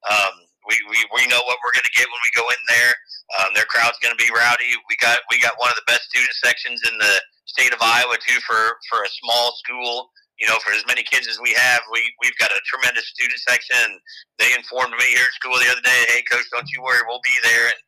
[0.07, 2.93] Um, we, we, we know what we're going to get when we go in there.
[3.37, 4.73] Um, their crowd's going to be rowdy.
[4.89, 8.17] We got we got one of the best student sections in the state of Iowa
[8.17, 10.09] too for for a small school
[10.39, 13.39] you know, for as many kids as we have, we we've got a tremendous student
[13.39, 13.99] section.
[14.39, 17.23] They informed me here at school the other day, "Hey, coach, don't you worry, we'll
[17.23, 17.81] be there." And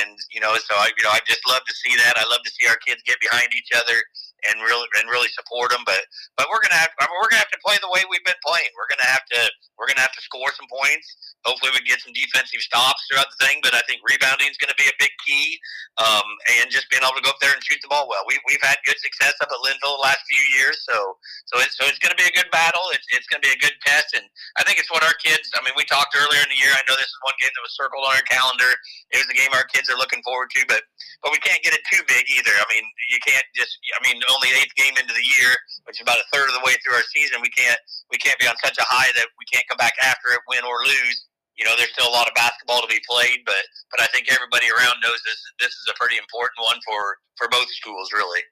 [0.00, 2.18] and you know, so I you know I just love to see that.
[2.18, 4.02] I love to see our kids get behind each other
[4.50, 5.82] and really and really support them.
[5.86, 8.24] But but we're gonna have I mean, we're gonna have to play the way we've
[8.24, 8.70] been playing.
[8.74, 9.40] We're gonna have to
[9.78, 11.36] we're gonna have to score some points.
[11.46, 13.62] Hopefully, we get some defensive stops throughout the thing.
[13.62, 15.62] But I think rebounding is going to be a big key,
[16.02, 16.26] um,
[16.58, 18.26] and just being able to go up there and shoot the ball well.
[18.26, 21.14] We we've had good success up at Lynnville the last few years, so
[21.46, 22.82] so it's so it's going to be a good battle.
[22.90, 24.26] It's it's going to be a good test, and
[24.58, 25.46] I think it's what our kids.
[25.54, 26.74] I mean, we talked earlier in the year.
[26.74, 28.74] I know this is one game that was circled on our calendar.
[29.14, 30.82] It was the game our kids are looking forward to, but
[31.22, 32.54] but we can't get it too big either.
[32.58, 33.78] I mean, you can't just.
[33.94, 35.56] I mean, only eighth game into the year,
[35.88, 37.40] which is about a third of the way through our season.
[37.40, 37.80] We can't
[38.12, 40.62] we can't be on such a high that we can't come back after it, win
[40.68, 41.26] or lose.
[41.56, 44.28] You know, there's still a lot of basketball to be played, but but I think
[44.28, 47.00] everybody around knows this this is a pretty important one for
[47.40, 48.44] for both schools, really.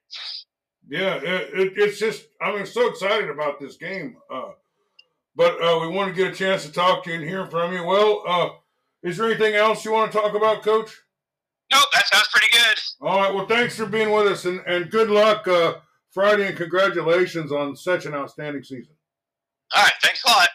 [0.87, 4.17] Yeah, it, it, it's just I'm so excited about this game.
[4.33, 4.57] Uh,
[5.35, 7.73] but uh, we want to get a chance to talk to you and hear from
[7.73, 7.83] you.
[7.83, 8.49] Well, uh,
[9.03, 10.91] is there anything else you want to talk about, Coach?
[11.71, 12.77] Nope, that sounds pretty good.
[13.01, 13.33] All right.
[13.33, 15.75] Well, thanks for being with us, and, and good luck uh,
[16.11, 18.93] Friday, and congratulations on such an outstanding season.
[19.75, 19.93] All right.
[20.01, 20.49] Thanks a lot.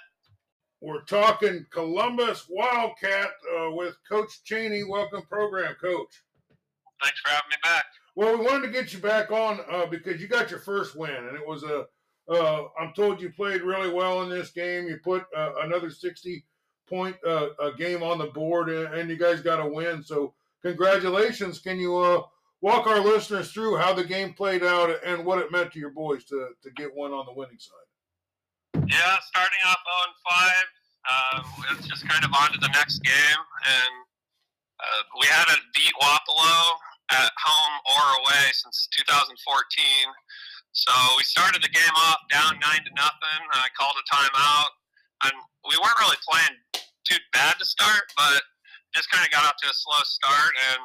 [0.81, 4.83] We're talking Columbus Wildcat uh, with Coach Cheney.
[4.85, 6.23] Welcome, program, Coach.
[7.03, 7.85] Thanks for having me back.
[8.17, 11.15] Well, we wanted to get you back on uh, because you got your first win,
[11.15, 11.87] and it was a.
[12.31, 14.87] Uh, I'm told you played really well in this game.
[14.87, 16.45] You put uh, another 60
[16.89, 20.03] point uh, a game on the board, and, and, you guys got a win.
[20.03, 21.59] So, congratulations!
[21.61, 22.23] Can you uh,
[22.61, 25.91] walk our listeners through how the game played out and what it meant to your
[25.91, 28.85] boys to to get one on the winning side?
[28.89, 30.53] Yeah, starting off on 5,
[31.11, 33.95] uh, it's just kind of on to the next game, and
[35.19, 36.59] we had to beat Wapello
[37.13, 39.37] at home or away since 2014.
[40.73, 43.41] So we started the game off down nine to nothing.
[43.53, 44.71] I called a timeout,
[45.27, 45.35] and
[45.69, 46.57] we weren't really playing
[47.05, 48.43] too bad to start, but
[48.95, 50.53] just kind of got off to a slow start.
[50.73, 50.83] And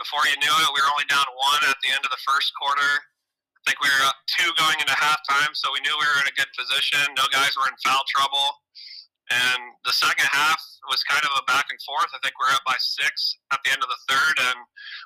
[0.00, 2.52] before you knew it, we were only down one at the end of the first
[2.56, 2.92] quarter.
[2.92, 6.30] I think we were up two going into halftime, so we knew we were in
[6.30, 7.02] a good position.
[7.18, 8.62] No guys were in foul trouble.
[9.26, 12.06] And the second half was kind of a back and forth.
[12.14, 14.58] I think we were up by six at the end of the third, and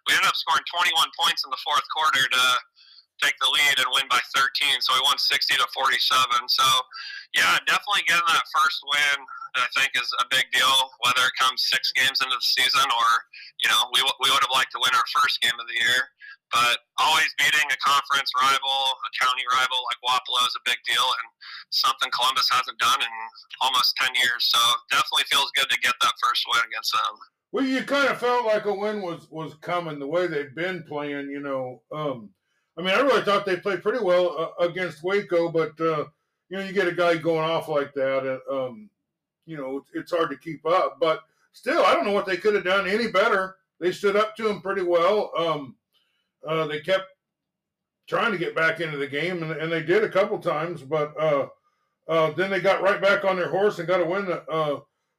[0.04, 2.44] we ended up scoring 21 points in the fourth quarter to
[3.24, 4.80] take the lead and win by 13.
[4.84, 5.96] So we won 60 to 47.
[6.52, 6.66] So,
[7.32, 9.18] yeah, definitely getting that first win,
[9.56, 10.76] I think, is a big deal.
[11.02, 13.08] Whether it comes six games into the season or,
[13.62, 16.10] you know, we, we would have liked to win our first game of the year.
[16.50, 21.06] But always beating a conference rival, a county rival like Wapello is a big deal
[21.06, 21.28] and
[21.70, 23.14] something Columbus hasn't done in
[23.62, 24.50] almost 10 years.
[24.50, 24.58] So
[24.90, 27.14] definitely feels good to get that first win against them.
[27.52, 30.84] Well, you kind of felt like a win was was coming the way they've been
[30.84, 31.30] playing.
[31.30, 32.30] You know, um,
[32.78, 36.04] I mean, I really thought they played pretty well uh, against Waco, but uh,
[36.48, 38.90] you know, you get a guy going off like that, and um,
[39.50, 40.98] you know, it's hard to keep up.
[41.00, 41.22] But
[41.52, 43.56] still, I don't know what they could have done any better.
[43.80, 45.32] They stood up to him pretty well.
[45.36, 45.76] Um,
[46.46, 47.06] uh, they kept
[48.06, 51.12] trying to get back into the game, and, and they did a couple times, but
[51.20, 51.48] uh,
[52.08, 54.76] uh, then they got right back on their horse and got a win uh,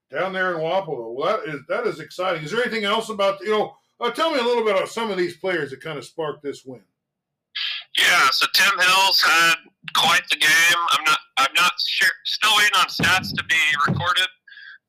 [0.10, 1.14] down there in Wapello.
[1.14, 2.44] Well, that is that is exciting.
[2.44, 3.76] Is there anything else about you know?
[4.00, 6.42] Uh, tell me a little bit about some of these players that kind of sparked
[6.42, 6.82] this win.
[7.98, 9.56] Yeah, so Tim Hills had
[9.96, 10.80] quite the game.
[10.96, 14.32] I'm not I'm not sure still waiting on stats to be recorded,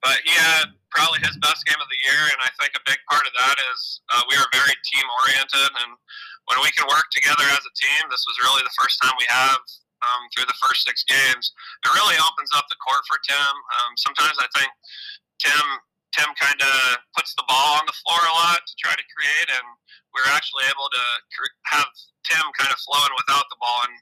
[0.03, 3.01] but he had probably his best game of the year, and I think a big
[3.09, 5.91] part of that is uh, we are very team oriented, and
[6.47, 9.27] when we can work together as a team, this was really the first time we
[9.31, 9.63] have
[10.05, 11.51] um, through the first six games.
[11.87, 13.55] It really opens up the court for Tim.
[13.83, 14.71] Um, sometimes I think
[15.43, 15.65] Tim
[16.13, 16.77] Tim kind of
[17.17, 19.67] puts the ball on the floor a lot to try to create, and
[20.13, 21.05] we are actually able to
[21.73, 21.89] have
[22.29, 23.81] Tim kind of flowing without the ball.
[23.89, 23.97] And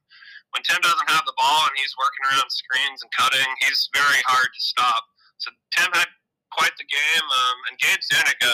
[0.53, 4.23] when Tim doesn't have the ball and he's working around screens and cutting, he's very
[4.27, 5.03] hard to stop.
[5.39, 6.11] So Tim had
[6.51, 7.27] quite the game.
[7.31, 8.53] Um, and Gabe Zuniga,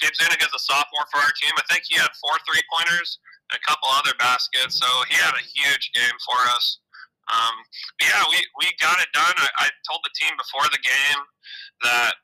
[0.00, 1.52] Gabe Zuniga is a sophomore for our team.
[1.60, 3.20] I think he had four three pointers
[3.52, 4.80] and a couple other baskets.
[4.80, 6.80] So he had a huge game for us.
[7.32, 7.56] Um,
[8.04, 9.32] yeah, we, we got it done.
[9.36, 11.20] I, I told the team before the game
[11.84, 12.20] that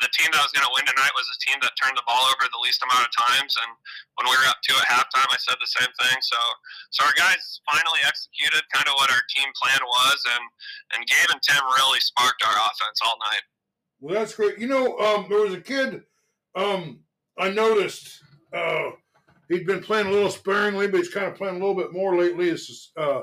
[0.00, 2.20] the team that was going to win tonight was the team that turned the ball
[2.32, 3.52] over the least amount of times.
[3.56, 3.70] And
[4.20, 6.16] when we were up two at halftime, I said the same thing.
[6.20, 6.40] So,
[6.94, 10.44] so our guys finally executed kind of what our team plan was, and
[10.96, 13.44] and Gabe and Tim really sparked our offense all night.
[14.00, 14.56] Well, that's great.
[14.58, 16.04] You know, um, there was a kid
[16.54, 17.00] um,
[17.38, 18.20] I noticed.
[18.52, 18.90] Uh,
[19.48, 22.18] he'd been playing a little sparingly, but he's kind of playing a little bit more
[22.18, 22.48] lately.
[22.48, 23.22] It's uh,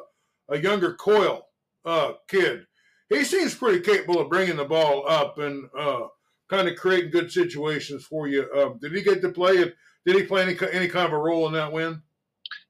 [0.49, 1.47] a younger Coyle
[1.86, 2.66] uh, kid.
[3.10, 6.08] He seems pretty capable of bringing the ball up and uh,
[6.50, 8.50] kind of creating good situations for you.
[8.56, 9.58] Um, did he get to play?
[9.58, 12.02] Did he play any any kind of a role in that win?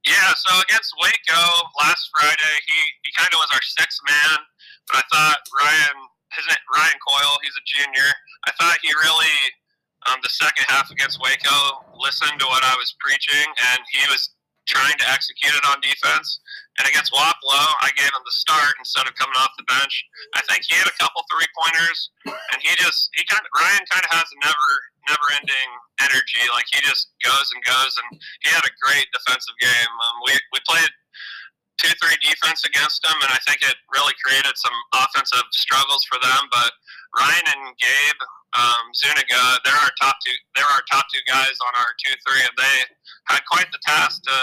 [0.05, 1.43] Yeah, so against Waco
[1.81, 4.39] last Friday, he, he kind of was our sixth man,
[4.87, 5.97] but I thought Ryan
[6.35, 8.09] his name, Ryan Coyle, he's a junior.
[8.45, 9.35] I thought he really
[10.05, 14.36] um, the second half against Waco listened to what I was preaching, and he was
[14.67, 16.39] trying to execute it on defense.
[16.77, 20.05] And against Wapello, I gave him the start instead of coming off the bench.
[20.37, 23.81] I think he had a couple three pointers, and he just he kind of Ryan
[23.89, 24.69] kind of has a never
[25.09, 25.69] never ending
[26.05, 26.43] energy.
[26.53, 29.89] Like he just goes and goes, and he had a great defensive game.
[29.89, 30.91] Um, we we played
[31.77, 36.17] two three defense against them, and I think it really created some offensive struggles for
[36.21, 36.41] them.
[36.51, 36.71] But
[37.17, 38.21] Ryan and Gabe
[38.57, 40.35] um, Zuniga, they're our top two.
[40.57, 42.77] They're our top two guys on our two three, and they
[43.29, 44.37] had quite the task to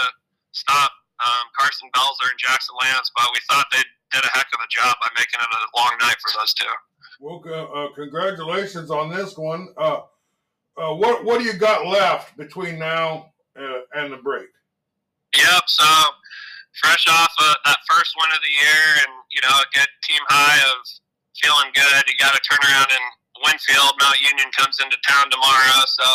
[0.51, 0.91] stop
[1.23, 3.11] um, Carson Belzer and Jackson Lance.
[3.15, 5.93] But we thought they did a heck of a job by making it a long
[5.99, 6.71] night for those two.
[7.19, 9.69] Well, uh, congratulations on this one.
[9.77, 10.01] Uh,
[10.77, 14.47] uh, what what do you got left between now uh, and the break?
[15.35, 15.63] Yep.
[15.67, 15.85] So
[16.81, 20.21] fresh off of that first win of the year and, you know, a good team
[20.27, 20.77] high of
[21.39, 22.03] feeling good.
[22.07, 23.03] You got to turn around in
[23.43, 23.95] Winfield.
[23.99, 25.79] Mount Union comes into town tomorrow.
[25.87, 26.07] So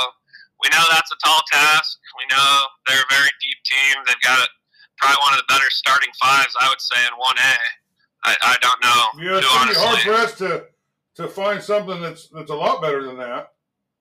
[0.61, 1.99] we know that's a tall task.
[2.17, 2.49] We know
[2.89, 3.95] they're a very deep team.
[4.07, 4.45] They've got
[5.01, 7.55] probably one of the better starting fives, I would say, in 1A.
[8.25, 9.01] I, I don't know.
[9.17, 10.67] Yeah, it's pretty hard pressed to,
[11.17, 13.53] to find something that's, that's a lot better than that.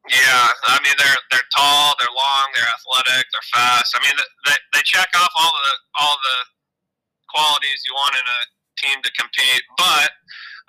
[0.10, 3.94] Yeah, I mean they're they're tall, they're long, they're athletic, they're fast.
[3.94, 6.38] I mean they they check off all the all the
[7.30, 8.42] qualities you want in a
[8.82, 9.64] team to compete.
[9.78, 10.10] But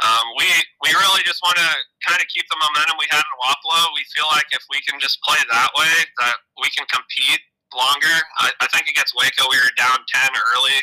[0.04, 0.44] um, we
[0.84, 1.70] we really just want to
[2.04, 3.96] kind of keep the momentum we had in Wapello.
[3.96, 7.40] We feel like if we can just play that way, that we can compete
[7.72, 8.16] longer.
[8.44, 10.78] I, I think against Waco we were down ten early,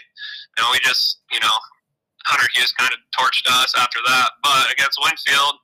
[0.58, 1.56] and we just you know
[2.28, 4.36] Hunter Hughes kind of torched us after that.
[4.44, 5.56] But against Winfield,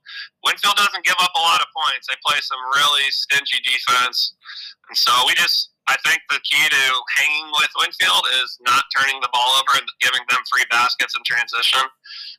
[0.48, 2.08] Winfield doesn't give up a lot of points.
[2.08, 4.40] They play some really stingy defense.
[4.88, 6.84] And so we just, I think the key to
[7.20, 11.24] hanging with Winfield is not turning the ball over and giving them free baskets in
[11.28, 11.84] transition.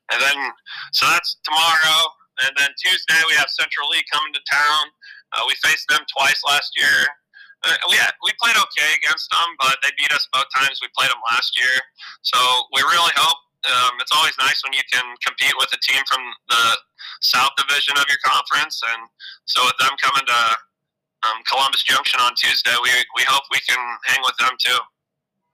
[0.09, 0.39] And then,
[0.97, 2.01] so that's tomorrow.
[2.49, 4.85] And then Tuesday, we have Central Lee coming to town.
[5.37, 7.05] Uh, we faced them twice last year.
[7.64, 10.89] Uh, we had, we played okay against them, but they beat us both times we
[10.97, 11.77] played them last year.
[12.20, 12.37] So
[12.77, 16.23] we really hope um, it's always nice when you can compete with a team from
[16.49, 16.65] the
[17.21, 19.09] South Division of your conference, and
[19.45, 20.41] so with them coming to
[21.25, 24.79] um, Columbus Junction on Tuesday, we we hope we can hang with them too.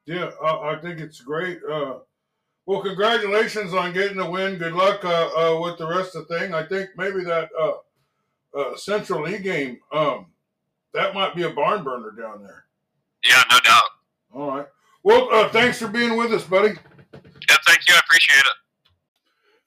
[0.06, 1.60] Yeah, uh, I think it's great.
[1.62, 1.98] Uh,
[2.66, 4.58] well, congratulations on getting the win.
[4.58, 6.54] Good luck uh, uh with the rest of the thing.
[6.54, 7.72] I think maybe that uh,
[8.56, 10.26] uh, Central Lee game um,
[10.94, 12.64] that might be a barn burner down there.
[13.24, 13.84] Yeah, no doubt.
[14.34, 14.66] All right.
[15.02, 16.74] Well, thanks for being with us, buddy.
[17.66, 17.94] Thank you.
[17.94, 18.56] I appreciate it.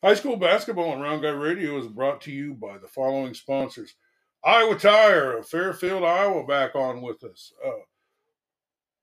[0.03, 3.95] High school basketball on Round Guy Radio is brought to you by the following sponsors.
[4.43, 7.53] Iowa Tire of Fairfield, Iowa, back on with us.
[7.65, 7.83] Uh,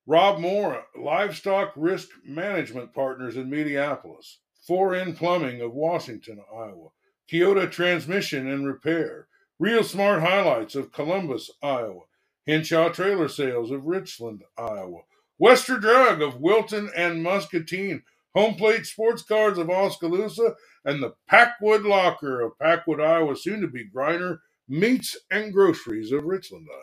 [0.07, 4.37] Rob Moore, Livestock Risk Management Partners in Mediapolis.
[4.69, 6.89] 4N Plumbing of Washington, Iowa.
[7.33, 9.29] Keota Transmission and Repair.
[9.59, 12.03] Real Smart Highlights of Columbus, Iowa.
[12.47, 15.03] Henshaw Trailer Sales of Richland, Iowa.
[15.39, 18.03] Wester Drug of Wilton and Muscatine,
[18.35, 20.55] Home Plate Sports Cards of Oskaloosa,
[20.85, 26.25] and the Packwood Locker of Packwood, Iowa, soon to be Griner Meats and Groceries of
[26.25, 26.83] Richland, Iowa.